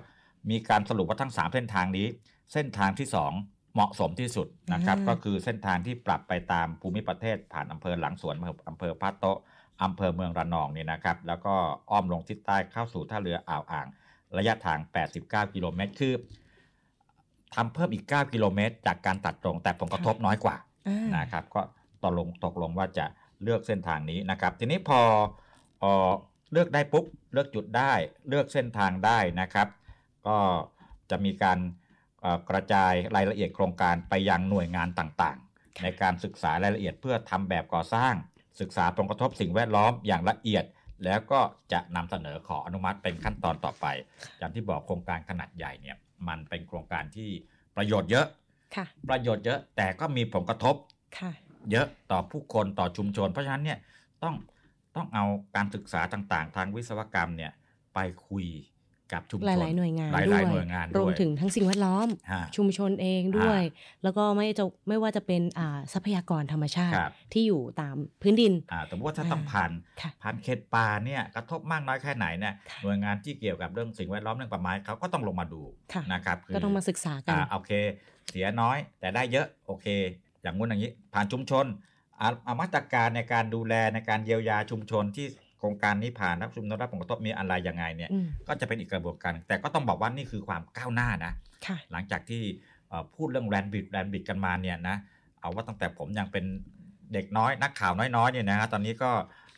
[0.51, 2.07] มีการสรุปว่าทั้ง 3 เส้นทางนี้
[2.53, 3.09] เส้นทางที่
[3.41, 8.35] 2เหมาะสมที่สุดนะครับอ่าก็คือเส้นทางที่ปรับไปตามภูมิประเทศผ่านอำเภอหลังสวน
[8.69, 9.39] อำเภอพะโต๊ะ
[9.83, 11.55] อำเภอเมืองระนองเนี่ยนะครับ แล้วก็
[11.91, 13.87] อ้อมลงทิศใต้เข้าสู่ท่าเรืออ่าวอ่าง
[14.39, 14.79] ระยะทาง
[15.15, 16.15] 89 กิโลเมตร คือ
[17.55, 20.57] ทำเพิ่มอีก 9 กิโลเมตร จากการตัดตรง แต่ผลกระทบน้อยกว่า
[20.89, 21.61] อ่านะครับ ก็
[22.03, 23.07] ตกลงตกลงว่าจะ
[23.43, 25.01] เลือกเส้นทางนี้นะครับ ทีนี้พอ
[25.81, 26.11] เออ
[26.53, 27.93] เลือกได้ปุ๊บ เลือกจุดได้
[28.29, 29.69] เลือกเส้นทางได้นะครับ
[30.27, 30.39] ก็
[31.11, 31.59] จะมีการ
[32.21, 38.15] เอ่อกระจายรายละเอียดโครงการไปยังหน่วยงานต่างๆ ในการศึกษารายละเอียดเพื่อทำแบบก่อสร้าง
[38.61, 40.65] ศึกษาผลกระทบสิ่งแวดล้อมอย่างละเอียด
[41.05, 41.41] แล้วก็
[41.73, 43.87] จะนำเสนอขออนุมัติเป็นขั้นตอนต่อไป
[44.39, 45.97] อย่างที่บอกโครงการขนาดใหญ่เนี่ย
[46.29, 47.31] มันเป็นโครงการที่
[47.77, 48.27] ประโยชน์เยอะ
[48.77, 50.75] ค่ะประโยชน์เยอะแต่ก็มีผลกระทบ
[51.19, 51.31] ค่ะ
[51.71, 53.79] เยอะต่อผู้คนต่อชุมชน เพราะฉะนั้นเนี่ย
[54.23, 54.35] ต้อง
[54.97, 55.25] ต้องเอา
[55.57, 57.53] การศึกษาต่างๆ ทางวิศวกรรมเนี่ย
[57.95, 57.99] ไป
[58.29, 58.47] คุย
[59.13, 63.63] กับชุมชนหลาย ๆ หน่วยงานหลายด้วๆยหน่วยงานรด้วมวยถึงทั้งสิ่งแวดล้อมฮะชุมชนเองด้วย
[64.03, 69.71] แล้วก็ไม่จะไม่ว่าจะเป็นอ่าทรัพยากรธรรมชาติครับที่อยู่ตามพื้นดินอ่าสมมติว่าถ้าต้องผ่าน
[70.03, 77.73] ค่ะผ่านเขตป่าเนี่ยกระทบมากน้อยแค่ไหนเนี่ยหน่วยงานที่เกี่ยวกับเรื่องสิ่งแวดล้อมเรื่องป่าไม้เขาก็ต้องลงมาดูค่ะนะครับคืก็ต้องมาศึกษากันอ่าโอเค
[78.31, 79.87] เสียน้อย แต่ได้เยอะโอเค
[80.43, 81.67] อย่างงู้นอย่างนี้ ผ่านชุมชน
[82.21, 85.27] อ่าเอามาตรการในการดูแลในการเยียวยาชุมชนที่
[85.59, 91.33] โครงการนี้ผ่านรับชุมชนรับผลกระทบมีอะไรยังไงเนี่ยอืมก็จะเป็นอีกกระบวนการ แต่ก็ต้องบอกว่านี่คือความก้าวหน้านะ
[91.67, 92.43] ค่ะหลังจากที่
[92.89, 94.97] เอ่อพูดเรื่องแรนบิดแรนบิดกันมาเนี่ยนะ
[95.41, 96.45] เอาว่าตั้งแต่ผมยังเป็น
[97.13, 99.11] เด็กน้อยนักข่าวน้อยๆเนี่ยนะฮะตอนนี้ก็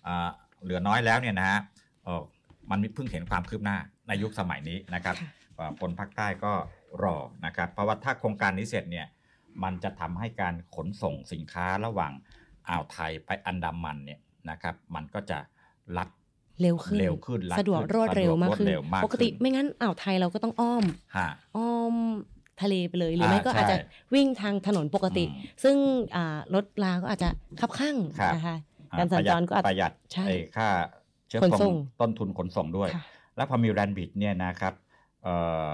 [0.05, 0.29] เอ่อ
[0.63, 1.61] เหลือน้อยแล้วเนี่ยนะฮะ
[2.05, 2.23] เอ่อ
[2.71, 3.77] มันมีเพิ่งเห็นความคืบหน้า
[4.09, 5.17] ในยุคสมัยนี้นะครับ
[5.57, 6.53] ก็อ่าคนภาคใต้ก็
[7.03, 9.07] รอนะครับเพราะว่าถ้าโครงการนี้เสร็จเนี่ย
[9.65, 12.13] มันจะทำให้การขนส่งสินค้าระหว่าง
[12.69, 14.21] อ่าวไทยไปอันดามันเนี่ย
[14.51, 15.39] นะครับมันก็จะ
[15.99, 16.09] ลัด
[16.62, 20.84] เร็วขึ้นเร็วขึ้นลัสะดวกขึ้นรวดเร็วสะมากรวขึ้นเร็วมากปกติขึ้นไม่งั้นอ่าวไทยเราก็ต้องอ้อม
[21.16, 21.95] ฮะอ้อม
[22.62, 25.24] ทะเลไปเลยหรือไม่อ่าก็อาจจะใช่วิ่งทางถนนปกติ
[25.64, 25.76] ซึ่ง
[26.16, 27.28] อ่ารถลาก็อาจจะ
[27.61, 28.57] คับข้างครับนะคะ
[28.93, 30.68] อ่การสัญจรก็อาจประหยัดใช่ไอ้ค่า
[31.28, 33.03] เชื้อขนเพลิส่งงต้นทุนขนส่งด้วยค่ะ
[33.36, 34.74] แล้วพอมีแรนบิดเนี่ยนะครับ
[35.22, 35.34] เอ่
[35.70, 35.72] อ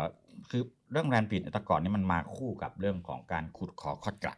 [0.50, 0.62] คือ
[0.92, 4.34] เรื่องแรนบิดแต่ก่อนนี่มันมาคู่กับเรื่องของการขุดคอคอดกระ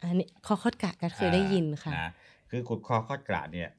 [0.00, 2.10] อันนี้คอคอดกะก็เคยได้ยินค่ะอ่านะ
[2.50, 3.75] คือขุดคอคอดกระเนี่ยและ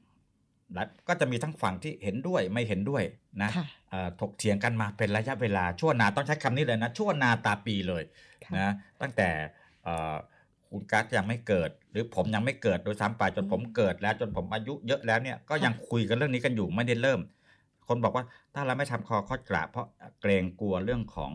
[1.08, 3.02] ก็จะมีทั้งฝั่งที่เห็นด้วยไม่เห็นด้วย
[3.42, 8.02] นะค่ะเอ่อถกเถียงกันมาเป็นระยะเวลาชั่วนาต้องใช้คำนี้เลยนะชั่วนาตาปีเลย
[8.58, 9.28] นะตั้งแต่
[9.84, 10.14] เอ่อ
[10.70, 17.20] คุณกัสยังไม่เกิด หรือผมยังไม่เกิดโดยซ้ำไปจนผมเกิดแล้วจนผมอายุเยอะแล้วเนี่ยก็ยังคุยกันเรื่องนี้กันอยู่ไม่ได้เริ่ม
[17.88, 19.86] คนบอกว่าถ้าเราไม่ทำคอคอดกระเพราะ
[20.20, 21.32] เกรงกลัวเรื่องของ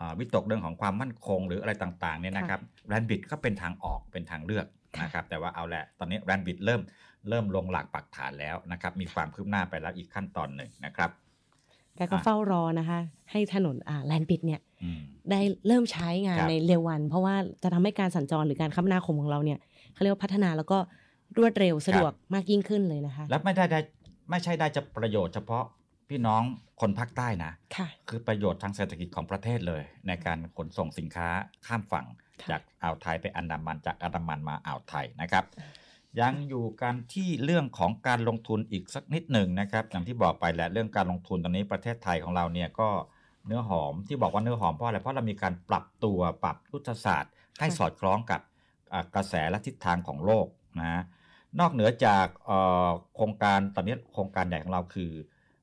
[0.00, 4.66] อาวิตกเรื่องของความมั่นคงหรืออะไรต่างๆเนี่ยนะครับแรนบิดก็เป็นทางออกเป็นทางเลือก
[5.02, 6.80] นะครับแต่ว่าเอาแหละตอนนี้แรนบิดเริ่ม
[7.28, 11.10] เริ่มลงหลักปักฐานแล้วนะครับ มีความคืบหน้าไปแล้วอีกขั้นตอนหนึ่งนะครับ
[11.96, 12.98] แกก็เฝ้ารอนะคะ
[13.30, 15.00] ให้ถนนอ่าแลนปิดเนี่ยอืม
[15.30, 19.58] ได้เริ่มใช้งานครับในเร็ววัน เพราะว่าจะทำให้การสัญจรหรือการคมนาคมของเราเนี่ย
[19.94, 20.78] เขาเรียกว่าพัฒนาแล้วก็
[21.38, 23.80] รวดเร็วสะดวกมากยิ่งขึ้นเลยนะคะ แล้วไม่ได้ได้
[24.30, 25.64] ไม่ใช่ได้จะประโยชน์เฉพาะ
[26.08, 26.42] พี่น้อง
[26.80, 31.28] คนภาคใต้นะค่ะคือประโยชน์ทางเศรษฐกิจของประเทศเลย ในการขนส่งสินค้า
[31.66, 32.06] ข้ามฝั่ง
[32.50, 35.44] จากอ่าวไทยไปอันดามันจากอันดามันมาอ่าวไทยนะครับ
[36.20, 42.88] ยังอยู่กันที่เรื่องของการลงทุนอีกสักนิดหนึ่งนะครับอย่างที่บอกไปแหละเรื่องการลงทุนตอนนี้ประเทศไทยของเราเนี่ยก็
[43.46, 48.40] เนื้อหอมที่บอกว่าเนื้อหอมเพราะอะไรเพราะเรามีการปรับตัวปรับยุทธศาสตร์ ให้สอดคล้องกับ
[48.92, 50.46] อ่ากระแสและทิศทางของโลก
[50.80, 51.02] นะ
[51.60, 55.10] นอกเหนือจากเอ่อโครงการตอนนี้โครงการใหญ่ของเราคือ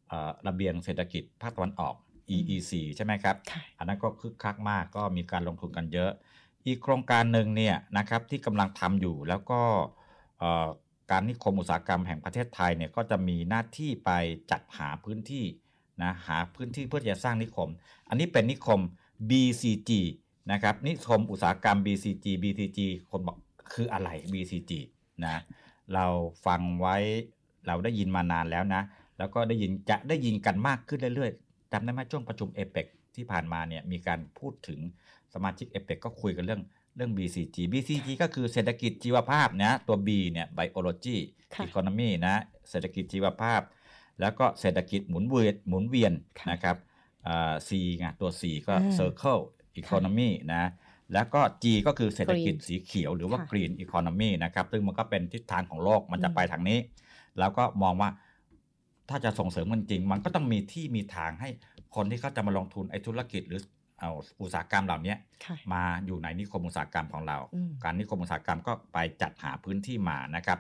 [0.08, 1.96] เอ่อระเบียงเศรษฐกิจภาคตะวันออก
[2.36, 3.36] EEC ใช่ไหมครับ
[3.78, 6.12] อันนั้นก็คึกคักมากก็มีการลงทุนกันเยอะ
[6.66, 10.01] อีกโครงการหนึ่งเนี่ยนะครับที่กำลังทำอยู่แล้วก็เอ่อ
[11.12, 14.12] การนิคมอุตสาหกรรมแห่งประเทศไทยเนี่ยก็จะมีหน้าที่ไป
[14.52, 15.46] จัดหาพื้นที่
[16.04, 17.70] นะหาพื้นที่เพื่อจะสร้างนิคม
[18.10, 18.80] อันนี้เป็นนิคม
[19.30, 19.92] BCG
[20.52, 22.80] นะครับนิคมอุตสาหกรรม BCG BCG
[23.10, 23.38] คนบอก
[23.74, 24.72] คืออะไร BCG
[25.26, 25.36] นะ
[25.94, 26.06] เรา
[26.46, 26.98] ฟังไว้
[27.68, 28.84] เราได้ยินมานานแล้วนะ
[29.18, 32.86] แล้วก็ได้ยินจะได้ยินกันมากขึ้นเรื่อยๆจำได้ไหมช่วงประชุมเอเปก
[33.16, 34.80] ที่ผ่านมาเนี่ยมีการพูดถึง
[35.34, 36.62] สมาชิกเอเปกก็คุยกันเรื่อง
[36.96, 41.18] เรื่อง BCG BCG ก็คือเศรษฐกิจชีวภาพนะตัว B เนี่ย biology
[41.66, 42.36] economy นะ
[42.70, 43.62] เศรษฐกิจชีวภาพ
[44.22, 46.14] แล้วก็เศรษฐกิจหมุนเวียนหมุนเวียน
[46.52, 46.78] นะครับ
[47.28, 49.42] อ่า C ไงตัว C ก็อ่า circle
[49.82, 50.64] economy นะ
[51.14, 56.80] แล้วก็ G ก็คือเศรษฐกิจ Green สีเขียวหรือว่าค่ะ green economy นะครับ ซึ่งมันก็เป็นทิศทางของโลกมันจะไปทางนี้
[57.40, 58.10] แล้วก็มองว่า
[59.10, 61.50] ถ้าจะส่งเสริมมันจริง มันก็ต้องมีที่มีทางให้
[61.96, 63.62] คนที่เขาจะมาลงทุนไอ้ธุรกิจหรือ
[64.02, 70.60] เอาอุตสาหกรรมเหล่านี้ค่ะมาอยู่ในนิคมอุตสาหกรรมของเราอืมการนิคมอุตสาหกรรมก็ไปจัดหาพื้นที่มานะครับ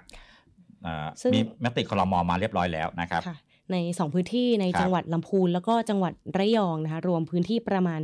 [0.84, 3.38] เอ่อซึ่งมีมติคลมมาเรียบร้อยแล้วนะครับค่ะ
[3.72, 8.02] ใน 2 พื้นที่ในครับจังหวัดลำพูนแล้วก็จังหวัดระยองนะคะรวมพื้นที่ประมาณ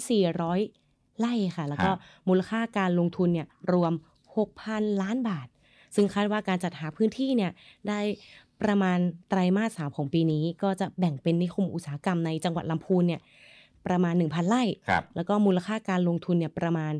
[0.00, 1.98] 2,400 ไร่ค่ะ แล้วก็ฮะ
[2.28, 3.92] มูลค่าการลงทุนเนี่ยรวม
[4.46, 5.48] 6,000 ล้านบาท
[5.96, 7.52] ซึ่งคาดว่าการจัดหาพื้นที่เนี่ย
[7.88, 8.00] ได้
[8.62, 8.98] ประมาณ
[9.28, 13.20] ไตรมาสสามของปีนี้ ก็จะแบ่งเป็นนิคมอุตสาหกรรมในจังหวัดลำพูนเนี่ย
[13.86, 16.92] ประมาณ 1,000 ไร่ครับแล้วก็มูลค่าการลงทุนเนี่ยประมาณ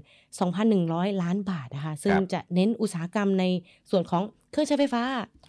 [0.59, 3.45] 2,100 ล้านบาทนะคะ ซึ่งครับจะเน้นอุตสาหกรรมใน
[3.91, 5.03] ส่วนของเครื่องใช้ไฟฟ้า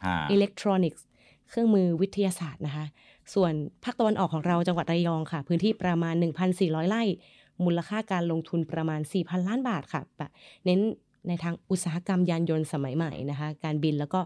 [0.05, 1.05] อ่าอิเล็กทรอนิกส์
[1.49, 2.85] เครื่องมือวิทยาศาสตร์นะคะ
[3.33, 6.15] ส่วนภาคตะวันออกของเราจังหวัดระยองค่ะ พื้นที่ประมาณ
[6.53, 7.03] 1,400 ไร่
[7.65, 10.31] มูลค่าการลงทุนประมาณ 4,000 ล้านบาทค่ะแบบ
[10.65, 10.79] เน้น
[11.27, 14.19] ในทางอุตสาหกรรมยานยนต์สมัยใหม่นะคะ การบินแล้วก็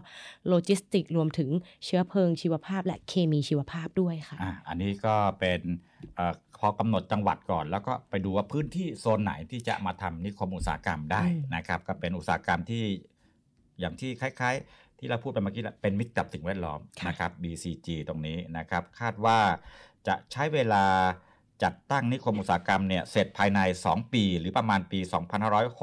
[0.48, 1.48] โลจิสติกรวมถึง
[1.84, 5.60] เชื้อเพลิงชีวภาพ และเคมีชีวภาพด้วยค่ะอะอันนี้ก็เป็น
[6.16, 12.84] เออพอกำหนดจังหวัดก่อน แล้วก็ไปดูว่าพื้นที่โซนไหนที่จะมาทำนิคมอุตสาหกรรมได้อืมนะครับ ก็เป็นอุตสาหกรรมที่
[13.80, 19.38] อย่างที่คล้าย ๆ ที่เราพูดไปเมื่อกี้แหละเป็นมิตรกับสิ่งแวดล้อมนะครับ BCG ตรงนี้นะครับ คาดว่า
[20.06, 20.84] จะใช้เวลา
[21.62, 25.00] จัดตั้งนิคมอุตสาหกรรมเนี่ยเสร็จภายใน 2 ปี หรือประมาณปี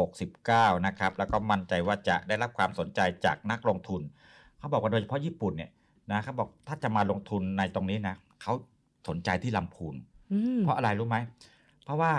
[0.02, 4.02] 2569 นะครับ แล้วก็มั่นใจว่าจะได้รับความสนใจจากนักลงทุน
[4.58, 5.72] เขาบอกว่าโดยเฉพาะญี่ปุ่นเนี่ย
[6.12, 8.54] นะเขาบอกถ้าจะมาลงทุนในตรงนี้นะเขา
[9.08, 9.96] สนใจที่ลำพูน
[10.32, 11.18] อืมเพราะอะไรรู้ไหม
[11.84, 12.12] เพราะว่า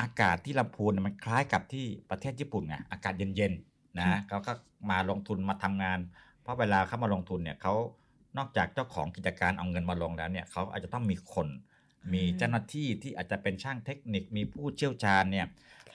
[0.00, 4.52] อากาศที่ลำพูนเนยมันคล้ายกับที่ประเทศญี่ปุ่นไงอากาศเย็นๆนะค่ะเขาก็
[4.90, 5.98] มาลงทุนมาทำงาน
[6.42, 7.74] เพราะเวลาเขามาลงทุนเนี่ยเขา
[8.38, 11.48] นอกจากเจ้าของกิจการเอาเงินมาลงแล้วเนี่ยเขาอาจจะต้องมีคน
[12.12, 15.46] มีเจ้าหน้าที่ที่อาจจะเป็นช่างเทคนิคมีผู้เชี่ยวชาญเนี่ย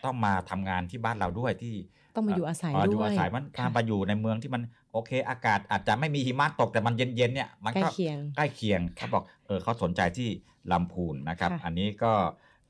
[0.04, 1.76] ต้องมาทำงานที่บ้านเราด้วยที่
[2.16, 10.30] ต้องมาอยู่อาศัยอด้วยอยู่อาศัยมันค่ะมาอยู่ในเมืองที่มันโอเค อากาศอาจจะไม่มีหิมะตกแต่มันเย็นๆเนี่ยมันก็ใกล้เคียงใกล้เคียงเขาบอกเออเขาสนใจที่
[10.72, 12.12] ลำพูนนะครับค่ะอันนี้ก็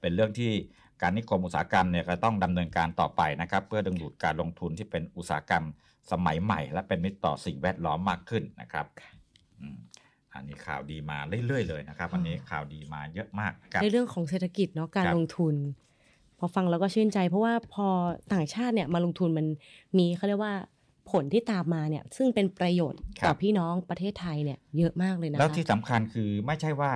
[0.01, 0.51] เเป็นเรื่องที่
[1.01, 5.63] การนิคมอุตสาหกรรมเนี่ยก็ต้องดำเนินการต่อไปนะครับ เพื่อดึงดูดการลงทุนที่เป็นอุตสาหกรรม
[6.11, 8.85] สมัยใหม่ และเป็นมิตรต่อสิ่งแวดล้อมมากขึ้นนะครับ
[10.35, 11.17] อืมอันนี้ข่าวดีมา
[11.47, 15.55] เรื่อยๆเลยนะครับวันนี้ข่าวดีมาเยอะมากครับในเรื่องของเศรษฐกิจเนาะการครับลงทุน
[16.39, 17.87] พอฟังแล้วก็ชื่นใจ เพราะว่าพอ
[18.33, 19.45] ต่างชาติเนี่ยมาลงทุนมัน
[19.97, 20.53] มีเขาเรียกว่า
[21.11, 26.93] ผลที่ตามมาเนี่ยซึ่งเป็นประโยชน์ต่อพี่น้องประเทศไทยเนี่ยเยอะมากเลยนะคะแล้วที่สำคัญคือไม่ใช่ว่า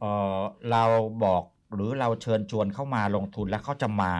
[0.00, 0.04] เอ
[0.36, 0.38] อ
[0.70, 0.84] เรา
[1.24, 1.42] บอก
[1.74, 4.14] หรือเราเชิญชวนเข้ามาลงทุนแล้วเขาจะมา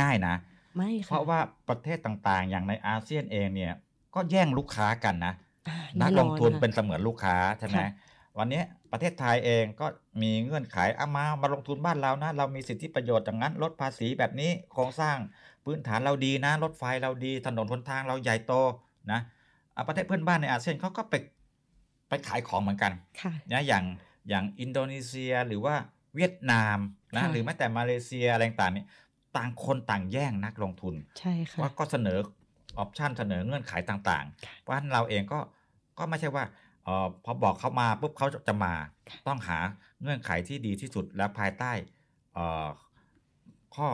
[0.00, 0.34] ง่าย ๆ นะ
[0.76, 1.38] ไม่เพค่ะราะว่า
[1.68, 3.72] ประเทศต่างๆ อย่างในอาเซียนเองเนี่ย
[4.14, 7.88] ก็แย่งลูกค้ากันนะแน่นักนอนลงทุนค่ะเป็นเสมือนลูกค้าใช่ไหมค่ะ
[8.38, 8.62] วันนี้
[8.92, 9.86] ประเทศไทยเองก็
[10.22, 15.16] มีเงื่อนไขเอามามาลงทุนบ้านเรานะ เรามีสิทธิประโยชน์อย่างนั้น ลดภาษีแบบนี้โครงสร้าง
[15.64, 18.52] พื้นฐานเราดีนะ รถไฟเราดีถนนหนทางเราใหญ่โต
[19.12, 19.20] นะ
[19.76, 21.14] อะประเทศเพื่อนบ้านในอาเซียนเขาก็ไป
[22.08, 23.84] ไปขายของเหมือนกันค่ะนะอย่าง
[24.28, 25.74] อย่างอินโดนีเซียหรือว่า
[26.16, 26.78] เวียดนาม
[27.14, 28.86] นะค่ะหรือแม้แต่มาเลเซียอะไรต่างๆเนี่ย
[29.36, 32.18] ต่างคนต่างแย่งนักลงทุนใช่ค่ะว่าก็เสนอ
[32.78, 35.40] ออปชันเสนอเงื่อนไขต่างๆ เพราะฉะนั้นเราเองก็
[35.98, 36.44] ก็ไม่ใช่ว่า
[36.84, 38.72] เออพอบอกเขามาปุ๊บเขาจะมา
[39.26, 39.58] ต้องหา
[40.02, 41.72] เงื่อนไขที่ดีที่สุดและภายใต้
[42.34, 42.66] เอ่อ
[43.76, 43.88] ข้อ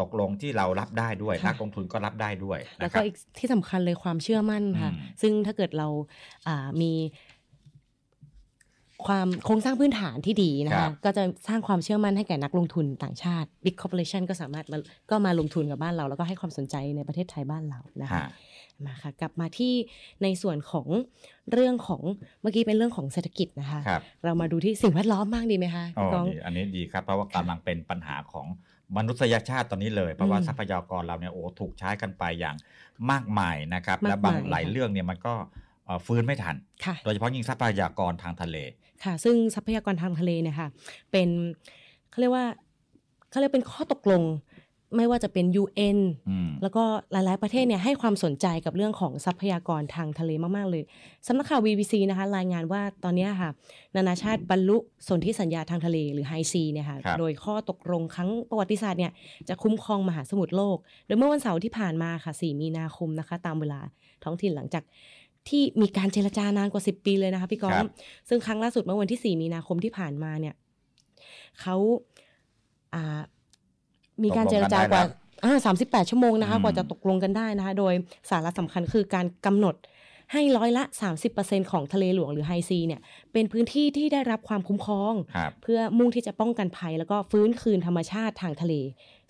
[0.00, 5.88] ตกลงที่เรารับได้ด้วยค่ะนักลงทุนก็รับได้ด้วยแล้นะวคก็รับอีกที่สำคัญเลยความเชื่อมั่นค่ะอืมซึ่งถ้าเกิดเรา
[6.48, 6.92] อ่ามี
[9.06, 14.78] ความโครงสร้างพื้นฐานที่ดีนะครัคะบก็จะสร้างความเชื่อมั่นให้แก่นักลงทุนต่างชาติ Big Corporation ก็สามารถมา
[15.10, 18.28] ก็มาลงทุนกับบ้านเรา แล้วก็ให้ความสนใจในประเทศไทยบ้านเรานะคะฮะ
[18.86, 19.72] มาค่ะกลับมาที่
[20.22, 20.86] ในส่วนของ
[21.52, 22.02] เรื่องของ
[22.42, 28.46] เมื่อกี้เป็นเรื่องของเศรษฐกิจนะคะครับเรามาดูที่สิ่งแวดล้อมบ้างดีไหมคะอ๋อพี่ก้องดีอันนี้ดีครับเพราะว่ากำลังเป็นปัญหาของ
[28.96, 32.56] มนุษยชาติตอนนี้เลย เพราะว่าอืมทรัพยากรเราเนี่ยโอ้ถูกใช้กันไปอย่าง
[33.10, 35.34] มากมายนะครับมากมายและบางหลายค่ะเรื่องเนี่ยมันก็
[35.86, 38.56] เอ่อฟื้นไม่ทันค่ะโดยเฉพาะยิ่งทรัพยากรทางทะเล
[39.04, 40.68] ค่ะ ซึ่งทรัพยากรทางทะเลเนี่ยค่ะ
[41.12, 41.28] เป็น
[42.10, 42.46] เขาเรียกว่า
[43.30, 44.24] เขาเรียกเป็นข้อตกลง
[44.96, 45.98] ไม่ว่าจะเป็น UN
[46.30, 50.82] อืมแล้วก็หลาย ๆ ประเทศเนี่ยให้ความสนใจกับเรื่องของทรัพยากรทางทะเลมาก ๆ เลย
[51.26, 53.50] สำนักข่าว BBC นะคะ รายงานว่าตอนเนี้ยค่ะ
[53.96, 54.76] นานาชาติบรรลุ
[55.08, 59.12] สนธิสัญญาทางทะเลหรือไฮซีเนี่ยค่ะครับโดยข้อตกลงครั้งประวัติศาสตร์เนี่ย
[59.48, 60.76] จะคุ้มครองมหาสมุทรโลก
[61.06, 63.80] โดยเมื่อวันเสาร์ที่ผ่านมาค่ะ 4 มีนาคมนะคะ ตามเวลา
[64.24, 64.84] ท้องถิ่นหลังจาก
[65.50, 67.90] ที่มีการเจรจานานกว่า 10 ปีเลยนะคะพี่ก้อครังบ
[68.28, 70.54] ซึ่งครั้งล่าสุดเมื่อวันที่ 4 มีนาคมที่ผ่านมาเนี่ย
[71.60, 71.76] เขา
[72.94, 73.20] อ่า
[74.24, 75.04] มีการเจรจากว่า
[75.44, 77.94] อ่าสามสิบแปดชั่วโมงนะคะอืมกว่าจะตกลงกันได้นะคะ โดย
[78.30, 79.76] สาระสำคัญคือการกำหนด
[80.32, 80.84] ให้ร้อยละ
[81.28, 83.00] 30%ของทะเลหลวงหรือไฮซีเนี่ย
[83.32, 88.74] เป็นพื้นที่ที่ได้รับความคุ้มครองครับเพื่อมุ่งที่จะป้องกันภัย แล้วก็ฟื้นคืนธรรมชาติทางทะเล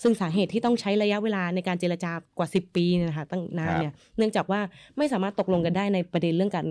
[0.03, 4.61] ซึ่งสาเหตุที่ต้องใช้ระยะเวลาในการเจรจากว่า 10 ปีเนยนะคะตั้งนานเนี่ยเนื่องจากว่า
[4.97, 6.67] ไม่สามารถตกลงกันได้ในประเด็นเรื่องการ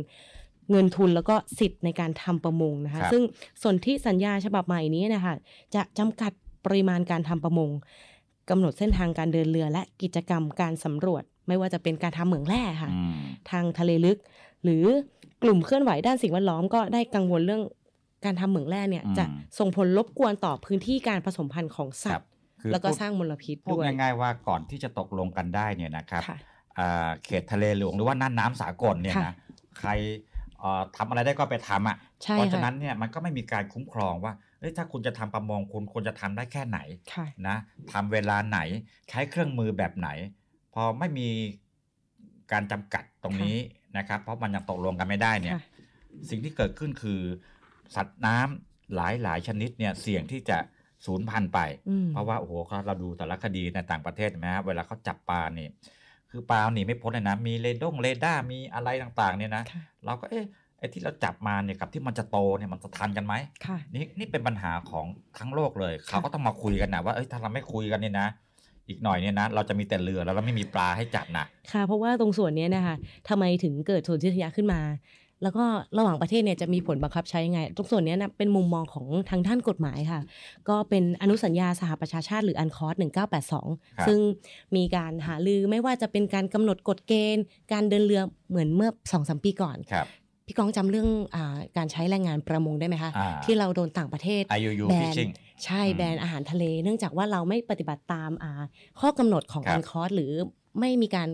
[0.72, 3.22] เงินทุนแล้วก็สิทธิ์ในการทำประมงนะคะครับซึ่ง
[3.62, 5.34] ส่วนที่สัญญาฉบับใหม่นี้นะคะ
[5.76, 6.32] จะจำกัด
[6.66, 7.70] ปริมาณการทำประมง
[8.50, 13.14] กำหนดเส้นทางการเดินเรือและกิจกรรมการสำรวจ ไม่ว่าจะเป็นการทำเหมืองแร่ค่ะอืม
[13.50, 14.18] ทางทะเลลึก
[14.64, 14.84] หรือ
[15.44, 17.64] กลุ่มเคลื่อนไหวด้านสิ่งแวดล้อมก็ได้กังวลเรื่อง
[18.26, 19.26] การทำเหมืองแร่เนี่ยอืมจะ
[19.60, 22.29] ส่งผลรบกวนต่อพื้นที่การผสมพันธุ์ของสัตว์คือ
[22.72, 26.38] แล้วก็พูดสร้างมลพิษพูดด้วยง่ายๆว่าก่อนที่จะตกลงกันได้เนี่ยนะครับค่ะ
[26.80, 29.36] อ่าเขตทะเลหลวงหรือว่าน่านน้ำสากลเนี่ยค่ะนะ
[29.80, 29.90] ใคร
[30.60, 36.80] เอ่อทำอะไรได้ก็ไปทำอะใช่เพราะค่ะฉะนั้นเนี่ยมันก็ไม่มีการคุ้มครองว่าเอ้ยถ้าคุณจะทำประมงคุณควรจะทำได้แค่ไหน
[37.14, 37.58] ค่ะนะ
[37.94, 38.60] ทำเวลาไหน
[39.10, 40.10] ใช้เครื่องมือแบบไหน
[40.74, 41.28] พอไม่มี
[42.52, 43.58] การจำกัดตรงนี้
[43.98, 45.62] นะครับ เพราะมันยังตกลงกันไม่ได้เนี่ยค่ะ
[46.30, 47.22] สิ่งที่เกิดขึ้นคือ
[47.96, 50.58] สัตว์น้ำหลายหลายๆชนิดเนี่ยเสี่ยงที่จะ
[51.06, 52.54] สูญพันธุ์ไปอืมเพราะว่าโอ้โห
[52.88, 55.68] เราดูแต่ละคดีในต่างประเทศเห็นไหมฮะเวลาเขาจับปลานี่
[56.32, 60.46] คือปลาหนีไม่พ้นเลยนะ มีเรดงเรดาร์มีอะไรต่างๆเนี่ยนะค่ะเราก็เอ๊ะ
[60.80, 63.34] ไอ้ที่เราจับมาเนี่ยกับที่มันจะโตเนี่ยมันจะทันกันไหม
[63.66, 65.06] ค่ะนี่นี่เป็นปัญหาของ
[65.38, 68.28] ทั้งโลกเลย เขาก็ต้องมาคุยกันนะว่าเอ้ยถ้าเราไม่คุยกันเนี่ยนะ
[68.88, 72.96] อีกหน่อยเนี่ยนะเราจะมีแต่เรือแล้วเราไม่มีปลาให้จับนะค่ะ เพราะว่าตรงส่วนเนี้ยนะคะ
[73.30, 74.82] ทำไมถึงเกิดสนธิสัญญาขึ้นมา
[75.44, 75.66] แล้วก็
[75.98, 80.22] ระหว่างประเทศเนี่ยจะมีผลบังคับใช้ยังไง ตรงส่วนเนี้ยนะเป็นมุมมองของทางด้านกฎหมายค่ะ
[80.70, 83.30] ก็เป็นอนุสัญญาสหประชาชาติหรืออันคอร์สครับ
[84.00, 84.20] 1982 ซึ่ง
[84.76, 90.08] มีการหาลือไม่ว่าจะเป็นการกำหนดกฎเกณฑ์ การเดินเรือเหมือนเมื่อ2อสปีก่อนครับ
[90.48, 95.32] พี่ก้องจำเรื่องอาการใช้แรงงานประมงได้ไหมคะอ่าที่เราโดนต่างประเทศ IUU แบน fishing
[95.66, 98.64] ใช่อืมแบนอาหารทะเล เนื่องจากว่าเราไม่ปฏิบัติตามอ่า
[99.00, 100.32] ข้อกำหนดของครับ UNCLOS หรือ
[100.80, 101.30] ไม่มีการ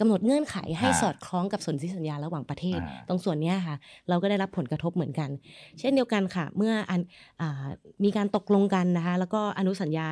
[0.00, 3.76] กำหนดเงื่อนไขให้อ่าสอดคล้องกับสนธิสัญญาระหว่างประเทศอ่าตรงส่วนเนี้ยค่ะ
[4.08, 5.30] เราก็ได้รับผลกระทบเหมือนกัน
[5.78, 7.00] เช่นเดียวกันค่ะ เมื่ออัน
[7.40, 7.66] อ่า
[8.04, 10.08] มีการตกลงกันนะคะ แล้วก็อนุสัญญา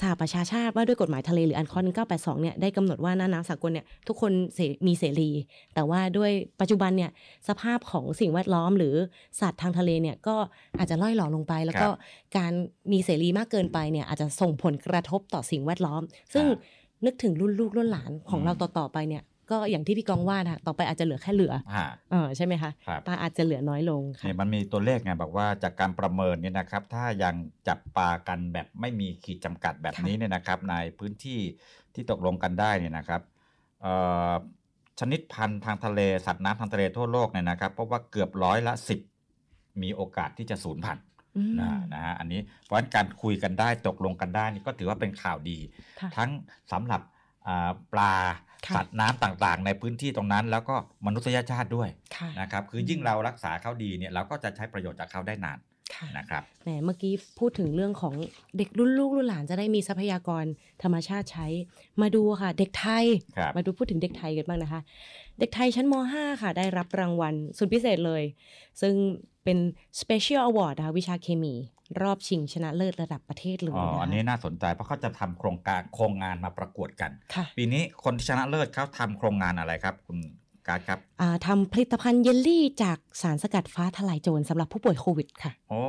[0.00, 5.30] สหประชาชาติว่าด้วยกฎหมายทะเลหรือ UNCLOS 1982เนี่ยได้กำหนดว่าน่านน้ำสากลเนี่ยทุกคนเสมีเสรี
[5.74, 6.30] แต่ว่าด้วย
[6.60, 7.10] ปัจจุบันเนี่ย
[7.48, 8.94] สภาพของสิ่งแวดล้อมหรือ
[9.40, 10.36] สัตว์ทางทะเลเนี่ยก็
[10.78, 12.52] อาจจะล่อยหลอลงไป แล้วก็ครับการ
[12.92, 16.02] มีเสรีมากเกินไปเนี่ยอาจจะส่งผลกระทบต่อสิ่งแวดล้อม
[16.34, 16.44] ซึ่ง
[17.04, 27.34] นึกถึงรุ่นลูกรุ่นหลานของเราต่อๆไปเนี่ยก็อย่างที่พี่กองว่านะต่อไปอาจจะเหลือแค่เหลือฮะเออใช่ไหมคะครับปลาอาจจะเหลือน้อยลงค่ะเนี่ยมันมีตัวเลขไงบอกว่าจากการประเมินเนี่ยนะครับ ถ้ายัง
[27.68, 31.40] จับปลากันแบบไม่มีขีดจำกัดแบบค่ะนี้เนี่ยนะครับ ในพื้นที่
[31.94, 33.22] ที่ตกลงกันได้เนี่ยนะครับ
[33.82, 33.92] เอ่
[34.30, 34.32] อ
[35.00, 39.00] ชนิดพันธุ์ทางทะเลสัตว์น้ำทางทะเลทั่วโลกเนี่ยนะครับเพราะว่าเกือบร้อยละสิบ
[39.82, 41.05] มีโอกาสที่จะสูญพันธุ์อืม
[41.60, 45.58] นะนะฮะอันนี้เพราะฉะนั้นการคุยกันได้ตกลงกันได้นี่ก็ถือว่าเป็นข่าวดี
[46.00, 46.30] ค่ะทั้ง
[46.72, 47.00] สำหรับ
[47.46, 48.14] อ่าปลา
[48.66, 50.74] ค่ะสัตว์น้ำต่างๆ ในพื้นที่ตรงนั้น แล้วก็
[51.06, 55.58] มนุษยชาติด้วยค่ะนะครับคือยิ่งเรารักษาเขาดีเนี่ยเราก็จะใช้ประโยชน์จากเขาได้นาน
[55.94, 58.14] ค่ะนะครับแหมเมื่อกี้พูดถึงเรื่องของ
[58.56, 60.44] เด็กรุ่นลูกรุ่นหลานจะได้มีทรัพยากร
[60.82, 61.46] ธรรมชาติใช้
[62.02, 63.04] มาดูค่ะ เด็กไทย
[63.36, 64.82] ครับมาดูพูดถึงเด็กไทยกันบ้างนะคะ
[65.38, 68.22] เด็กไทยชั้นม .5 ค่ะ ได้รับรางวัลสุดพิเศษเลย
[68.80, 68.94] ซึ่ง
[69.44, 69.58] เป็น
[70.00, 71.54] Special Award นะคะวิชาเคมี
[72.02, 80.18] รอบชิงชนะเลิศระดับประเทศเลยอ๋อนะคะอันนี้น่าสนใจเพราะเขาจะทำโครงการโครงงานมาประกวดกันค่ะปีนี้คนที่ชนะเลิศเขาทำโครงงานอะไรครับคุณ
[80.68, 85.80] การดครับอ่าทำผลิตภัณฑ์เยลลี่จากสารสกัดฟ้าทลายโจรสำหรับผู้ป่วยโควิดค่ะโอ้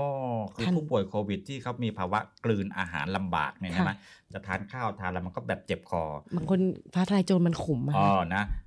[0.56, 3.92] คือท่านผู้ป่วยโควิดที่เขามีภาวะกลืนอาหารลำบากเนี่ยค่ะใช่ไหม
[4.34, 6.04] จะทานข้าวทานแล้วมันก็แบบเจ็บคอ
[6.36, 6.60] บางคน
[6.94, 8.44] ฟ้าทลายโจรมันขมอะอ๋อค่ะนะ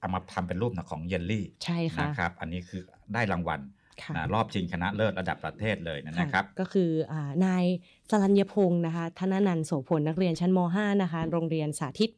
[0.00, 2.82] เอามาทำเป็นรูปของเยลลี่ใช่ค่ะนะครับ อันนี้คือ
[3.14, 3.60] ได้รางวัล
[4.02, 7.64] ค่ะนะรอบชิงชนะเลิศระดับประเทศเลยนะครับ ก็คืออานาย
[8.10, 12.10] สรัญญพงศ์นะคะธนนันท์โสพลนักเรียนชั้นม .5 นะคะ โรงเรียนสาธิต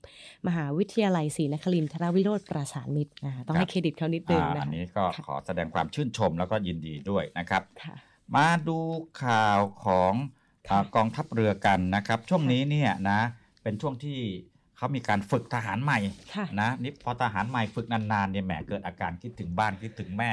[0.46, 7.94] มหาวิทยาลัยศรีนครินทรวิโรธประสานมิตรนะคะต้องให้เครดิตเขานิดนึงอ่านะอันคะนี้ก็ขอแสดงความชื่นชมแล้วก็ยินดีด้วยนะครับค่ะ
[8.36, 8.78] มาดู
[9.22, 10.12] ข่าวของ
[10.70, 13.20] อากองทัพเรือกันนะครับ ช่วงนี้เนี่ยนะ
[13.62, 14.18] เป็นช่วงที่
[14.82, 15.98] เขามีการฝึกทหารใหม่
[16.34, 20.30] ค่ะนะนี่พอทหารใหม่ฝึกนานๆเนี่ยแหมเกิดอาการคิดถึงบ้านคิดถึงแม่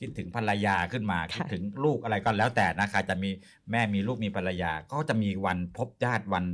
[0.00, 3.30] คิดถึงภรรยาขึ้นมาคิดถึงลูกอะไรก็แล้วแต่นะใครจะมี
[3.70, 6.44] แม่มีลูกมีภรรยา ก็จะมีวันพบญาติวัน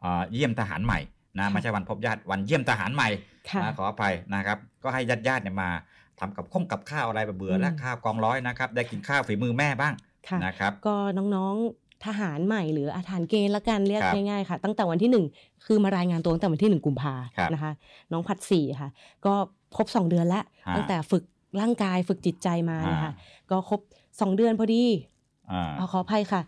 [0.00, 1.00] เอ่อเยี่ยมทหารใหม่
[1.38, 3.08] นะไม่ใช่วันพบญาติวันเยี่ยมทหารใหม่
[3.48, 5.70] ค่ะนะขออภัยนะครับ ก็ให้ญาติญาติๆเนี่ยมา
[6.20, 9.94] ทำกับข้องกับข้าวอะไรเบื่อๆอืมและข้าวกองร้อยนะครับ ได้กินข้าวฝีมือแม่บ้าง
[10.28, 15.24] ค่ะนะครับ ก็น้องๆ ทหารใหม่หรืออาฐานเกณฑ์ละกันเรียกครับง่ายๆค่ะ ตั้งแต่วันที่หนึ่ง
[15.66, 17.72] คือมารายงานตัวตั้งแต่วันที่หนึ่งกุมภาครับนะคะ
[18.12, 18.88] น้องพัดสี่ค่ะ
[19.26, 19.34] ก็
[19.76, 21.22] ครบสองเดือนแล้วฮะตั้งแต่ฝึก
[21.60, 23.80] ร่างกายฝึกจิตใจมานะคะอ่าก็ครบ
[24.20, 24.84] สองเดือนพอดี
[25.52, 26.40] อ่าเอาขออภัยค่ะ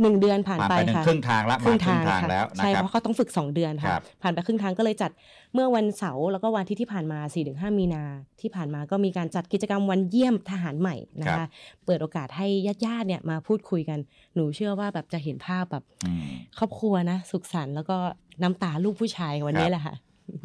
[0.00, 5.10] หนึ่งเดือนผ่านผ่านไปไปหนึ่งค่ะครึ่งทางแล้วครึ่งมาครึ่ทางงทางค่ะแล้วนะใช่ครับเพราะเขาต้องฝึก 2 เดือนครัค่ะบผ่านไปครึ่งทางก็เลยจัด
[5.54, 7.18] เมื่อวันเสาร์แล้วก็วันอาที่ที่ผ่านมา
[7.48, 8.02] 4-5 มีนา
[8.40, 11.48] ที่ผ่านมาก็มีการจัดกิจกรรมวันเยี่ยมทหารใหม่นะครัคะบ
[11.86, 12.46] เปิดโอกาสให้
[12.86, 13.98] ญาติๆเนี่ยมาพูดคุยกัน
[14.34, 16.24] หนูเชื่อว่าแบบจะเห็นภาพแบบอืม
[16.58, 17.96] ครอบครัวนะ สุขสันต์แล้วก็
[18.42, 19.94] น้ำตาลูกผู้ชายวันนี้แหละค่ะ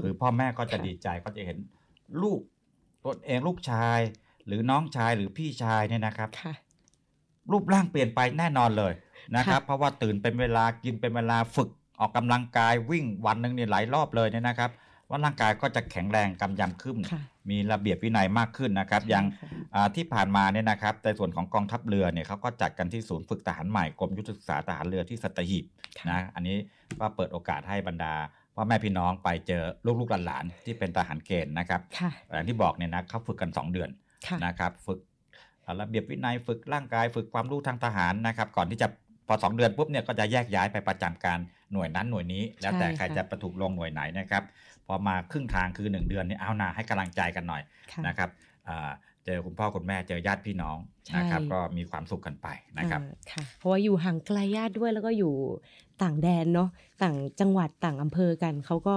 [0.03, 1.57] คือพ่อแม่ก็จะดีใจก็จะเห็น
[2.23, 2.39] ลูก
[3.03, 3.99] ตัวเองลูกชาย
[4.47, 6.53] หรือน้องชายหรือพี่ชายเนี่ยนะครับค่ะ
[7.51, 8.93] รูปร่างเปลี่ยนไปแน่นอนเลย
[9.35, 11.69] นะครับค่ะเพราะว่าตื่นเป็นเวลากินเป็นเวลาฝึก
[11.99, 14.71] ออกกำลังกายวิ่งวันหนึ่งเนี่ยหลายรอบเลยเนี่ยนะครับ
[15.09, 19.25] ว่าร่างกายก็จะแข็งแรงกำยำขึ้นค่ะมีระเบียบวินัยมากขึ้นนะครับ อย่าง
[19.75, 25.65] อ่าที่ผ่านมาเนี่ยนะครับในส่วนของกองทัพเรือเนี่ยเขาก็จัดกันที่ศูนย์ฝึกทหารใหม่กรมยุทธศึกษาทหารเรือที่สัตหีบ
[26.09, 26.55] นะอันนี้
[26.99, 28.13] ก็เปิดโอกาสให้บรรดา
[28.55, 29.63] พ่อแม่พี่น้องไปเจอ
[29.99, 33.89] ลูกๆหลานๆที่เป็นทหารเกณฑ์นะครับค่ะอย่างที่บอกเนี่ยนะเขาฝึกกัน 2 เดือน
[34.27, 34.99] ค่ะนะครับ ฝึก
[35.63, 38.87] อ่าระเบียบวินัยฝึกร่างกาย ฝึกความรู้ทางทหารนะครับ ก่อนที่จะ
[39.27, 41.39] พอสองเดือนปุ๊บเนี่ยก็จะแยกย้ายไปประจำการ
[41.73, 44.43] หน่วยนั้นหน่วยนี้ แล้วแต่ใช่ใครค่ะจะประถูกลงหน่วยไหนนะครับ
[44.87, 47.61] พอมาครึ่งทางคือ 1 เดือนเนี่ยเอาหนาให้กำลังใจกันหน่อย
[47.91, 48.29] ค่ะนะครับ
[48.69, 48.91] อ่า
[49.25, 52.47] เจอคุณพ่อคุณแม่เจอญาติพี่น้องใช่นะครับก็มีความสุขกันไป
[52.77, 55.33] นะครับอ่าค่ะเพราะว่าอยู่ห่างไกลญาติด้วยแล้วก็อยู่
[56.03, 56.69] ต่างแดนเนาะ
[57.03, 58.95] ต่างจังหวัดต่างอำเภอกันเขาก็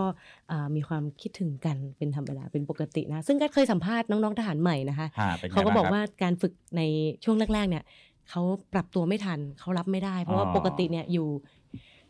[0.51, 6.83] อ่ามีความคิดถึงกันเป็นธรรมดาเป็นปกตินะ ซึ่งก็เคยสัมภาษณ์น้องๆทหารใหม่นะคะฮะเป็นไงเขาก็บอกบ้างครับว่าการฝึกใน
[7.25, 7.85] ช่วงแรกๆเนี่ย
[8.31, 8.43] เขา
[8.73, 11.29] ปรับตัวไม่ทันเขารับไม่ได้ เพราะว่าอ๋อปกติเนี่ยอยู่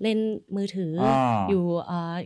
[0.02, 0.18] เล่น
[0.56, 1.04] มือถืออ
[1.34, 2.16] ออยู่เอ่อ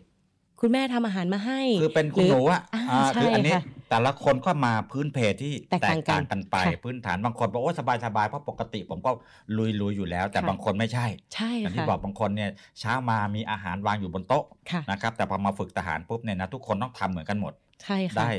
[0.60, 9.10] คุณแม่ทำอาหารมาให้ คือเป็นคุณรืหนูอะอ่าอ่าใช่คืออันนี้ค่ะแต่ละคนก็มาพื้นเพที่แตกต่างกันกันไปค่ะพื้นฐานบางคนบอกโอ้สบายสบายๆเพราะปกติผมก็
[9.56, 18.30] ลุยลุยๆอยู่แล้ว แต่ค่ะบางคนไม่ใช่ใช่อย่างที่ค่ะบอกบางคนเนี่ยเช้ามามีอาหารวางอยู่บนโต๊ะค่ะนะครับแต่พอมาฝึกทหารปุ๊บเนี่ยนะทุกคนต้องทำเหมือนกันหมดใช่ค่ะได้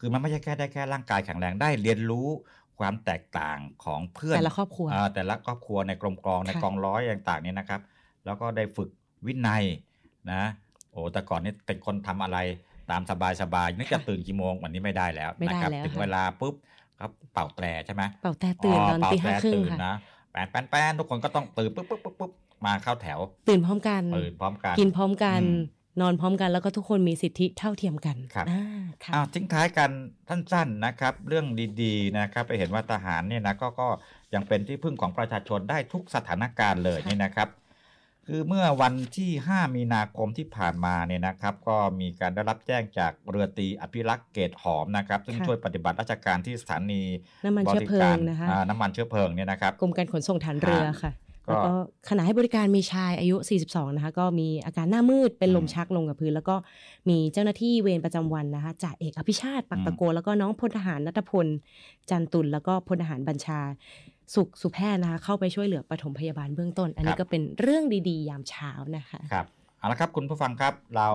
[0.00, 2.28] คือมันไม่ใช่แค่ได้แค่ร่างกายแข็งแรงได้เรียนรู้
[2.82, 7.80] ความแตกต่างของเพื่อนแต่ละครอบครัวาแต่ละครอบครัวในกรมกรองในค่ะกองร้อยต่างๆเนี่ยนะครับ
[8.24, 8.88] แล้วก็ได้ฝึก
[9.26, 9.64] วินัย
[10.32, 10.42] นะ
[10.90, 12.38] โอ้แต่ก่อนนี่เป็นคนทำอะไร
[12.90, 13.02] ตาม
[13.42, 16.54] สบายๆนึกจะตื่นกี่โมงวันนี้ไม่ได้แล้วไม่ได้นะครับแล้วถึงค่ะเวลาปุ๊บ
[16.98, 19.94] ครับเป่าแตรใช่ไหมเป่าแต่ตื่นตอนเป่าตีแตรห้าครึ่งตื่นค่ะนะ
[20.32, 22.30] แปนแปนแปนทุกคนก็ต้องตื่นปุ๊บปุ๊บปุ๊บปุ๊บ
[22.66, 23.18] มาเข้าแถว
[23.48, 25.60] ตื่นพร้อมกันตื่นพร้อมกันกินพร้อมกันอืม
[26.00, 28.62] นอนพร้อมกันแล้วก็ทุกคนมีสิทธิเท่าเทียมกันครับอ่า
[29.04, 29.90] ค่ะอ้าวทิ้งท้ายกัน
[30.28, 31.46] สั้นๆนะครับ เรื่อง
[31.82, 33.88] ดีๆนะครับไปเห็นว่าทหารเนี่ยนะก็ก็
[34.34, 37.50] ยังเป็นที่พึ่งของประชาชนได้ทุกสถานการณ์เลยนี่นะครับ
[38.28, 47.02] คือเมื่อวันที่ 5 มีนาคมที่ผ่านมาเนี่ยนะครับ ก็มีการได้รับแจ้งจากเรือตรีอภิรักษ์เกตหอมนะครับ ซึ่งค่ะช่วยปฏิบัติราชการที่สถานี
[47.44, 51.72] น้ำมันเชื้อเพลิงนะคะบริการอ่าน้ำมันเชื้อเพลิงเนี่ยนะครับกรมการขนส่งฐานเรือค่ะก็ แล้วก็
[52.08, 53.36] ขณะให้บริการมีชายอายุ
[53.66, 56.56] 42 นะคะ ก็มีอาการหน้ามืดเป็นลมชักลงกับพื้น แล้วก็
[57.08, 61.46] มีเจ้าหน้าที่เวรประจำวันนะคะจ่าเอกอภิชาติปักตะโก แล้วก็น้องพลทหารนัทพล
[62.10, 63.60] จันตุลแล้วก็พลทหารบัญชา
[64.34, 69.46] สุขสุแพทย์นะคะ เข้าไปช่วยเหลือปฐมพยาบาลเบื้องต้น อันนี้ก็เป็นเรื่องดีๆ ยามเช้านะคะครับ
[69.78, 71.08] เอาละครับคุณผู้ฟังครับเรา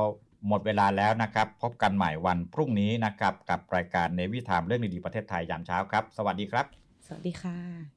[0.48, 6.66] หมดเวลาแล้วนะครับ พบกันใหม่วันพรุ่งนี้นะครับ กับรายการในวิถามเรื่องดีๆประเทศไทยยามเช้าครับ สวัสดีครับ
[7.08, 7.97] สวัสดีค่ะ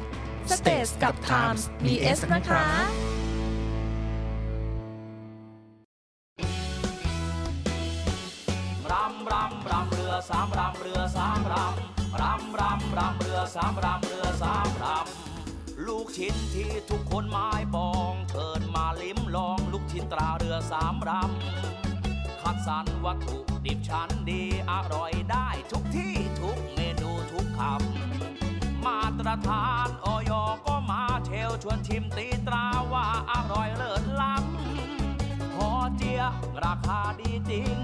[0.47, 2.65] www.thestagetimes.com States กับ Times มี S นะคะ
[8.91, 28.10] รำรำรำเรือสามรำเรือสามรำรำรำรำเรือสามรำเรือสามรำลูกชิ้นที่ทุกคนหมายปองเชิญมาลิ้มลองลูกชิ้นตราเรือสามรำคัดสรรวัตถุดิบชั้นดีอร่อยได้ทุกที่ทุกเมนูทุกคำ
[29.21, 30.31] ตรฐานออย
[30.65, 36.21] ก็มาเชลชวนชิมตีตราว่าอร่อยเลิศล้ำพอเจีย
[36.63, 37.77] ราคาดีจริง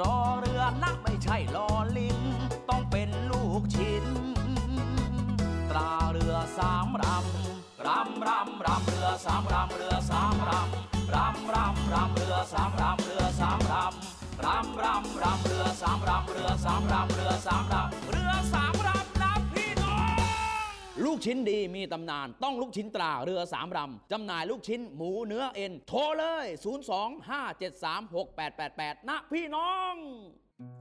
[0.00, 1.68] รอเรือนักไม่ใช่ลอ
[1.98, 2.18] ลิง
[2.68, 4.06] ต้องเป็นลูกชิ้น
[5.70, 18.85] ตราเรือสามรำรำรำรำเรือสามรำเรือสามรำรำรำรำเรือสามรำเรือสามรำรำรำรำเรือสามรำเรือสามรำเรือสามรำเรือสามรำ
[21.04, 26.46] ลูกชิ้นดีมีตำนาน ต้องลูกชิ้นตราเรือสามรำจำหน่ายลูกชิ้นหมูเนื้อเอ็น โทรเลย
[27.96, 29.94] 025736888 นะพี่น้อง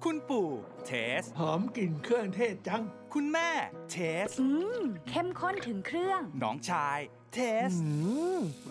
[0.04, 0.50] คุณปู่
[0.86, 0.92] เท
[1.22, 3.50] ส หอมกลิ่นเครื่องเทศจัง คุณแม่
[3.92, 4.48] เทส อื
[4.82, 7.00] ม เข้มข้นถึงเครื่อง น้องชาย
[7.36, 7.72] เทส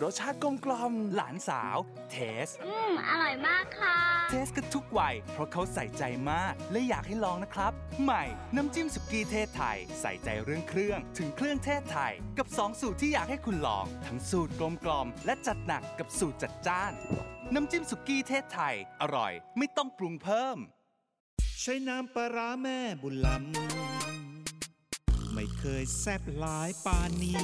[0.01, 1.77] รสชาติกลมกลอมหลานสาว
[2.11, 3.97] เทส อืม อร่อยมากค่ะ
[4.29, 7.71] เทสกันทุกวัย เพราะเขาใส่ใจมาก และอยากให้ลองนะครับ
[8.03, 8.23] ใหม่
[8.55, 16.91] น้ำจิ้มสุกี้เทศไทย ใส่ใจเรื่องเครื่อง ถึงเครื่องเทศไทย กับ 2 สูตรที่อยากให้คุณลอง ทั้งสูตรกลมกลอมและจัดหนักกับสูตรจัดจ้าน
[17.53, 20.57] น้ำจิ้มสุกี้เทศไทย อร่อย ไม่ต้องปรุงเพิ่ม
[21.61, 27.43] ใช้น้ำปลาร้าแม่บุญลำไม่เคยแซบหลายปานนี้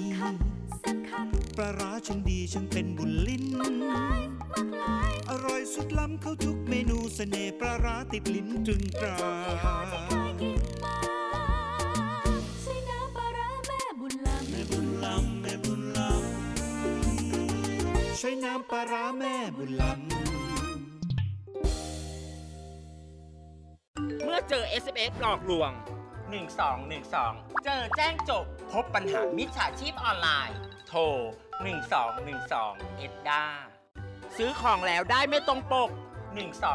[1.58, 3.46] ปลาร้าฉันดีฉันเป็นบุญลิ้น
[5.30, 9.18] อร่อยสุดล้ำเข้าทุกเมนูเสน่ห์ปลาร้าติดลิ้นตรึงตรา
[12.62, 16.12] ใช้น้ำปลาร้าแม่บุญลำแม่บุญลำแม่บุญลำ
[18.18, 19.94] ใช้น้ำปลาร้าแม่บุญลำ
[24.24, 25.72] เมื่อเจอ SMS หลอกลวง
[26.32, 30.58] 1212 เจอแจ้งจบ พบปัญหามิจฉาชีพออนไลน์
[30.88, 31.02] โทร
[31.80, 33.44] 1212 เอ็ดดา
[34.38, 35.90] ซื้อของแล้วได้ไม่ตรงปก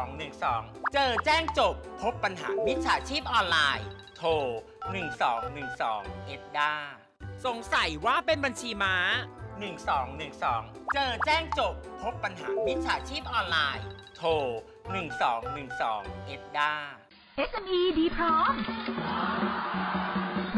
[0.05, 3.87] 1212 เจอแจ้งจบ พบปัญหามิจฉาชีพออนไลน์
[4.17, 4.31] โทร
[5.49, 6.73] 1212 เอ็ดดา
[7.45, 8.97] สงสัยว่าเป็นบัญชีม้า
[10.15, 13.87] 1212 เจอแจ้งจบ พบปัญหามิจฉาชีพออนไลน์
[14.17, 14.31] โทร
[15.49, 16.73] 1212 เอ็ดดา
[17.51, 18.53] SME ดีพร้อม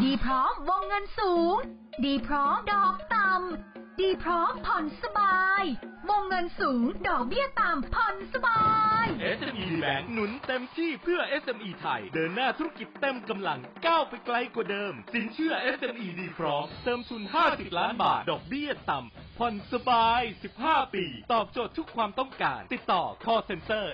[0.03, 1.57] ดีพร้อมวงเงินสูง
[2.05, 5.63] ดีพร้อมดอกต่ำ ดีพร้อมผ่อนสบาย
[6.09, 8.61] วงเงินสูง ดอกเบี้ยต่ำผ่อนสบา
[9.05, 9.07] ย
[9.39, 20.23] SME Bank หนุนเต็มที่เพื่อ SME ไทย เดินหน้าธุรกิจเต็มกำลังก้าวไปไกลกว่าเดิม สินเชื่อ SME ดีพร้อม เติมทุน 50 ล้านบาท ดอกเบี้ยต่ำผ่อนสบาย
[20.59, 23.85] 15 ปี ตอบโจทย์ทุกความต้องการ ติดต่อ call center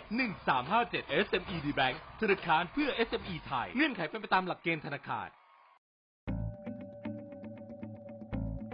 [0.61, 5.29] 1357 SME D Bank ธนาคารเพื่อ SME ไทย เงื่อนไขเป็นไปตามหลักเกณฑ์ธนาคาร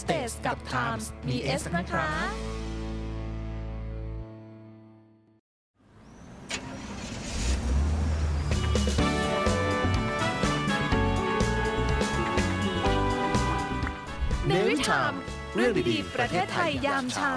[0.00, 2.06] สเตสกับไทมส์มีเอสนะคะ
[14.46, 15.12] เนวิทาม
[15.54, 17.34] เรื่องดีๆ ประเทศไทยยามเช้า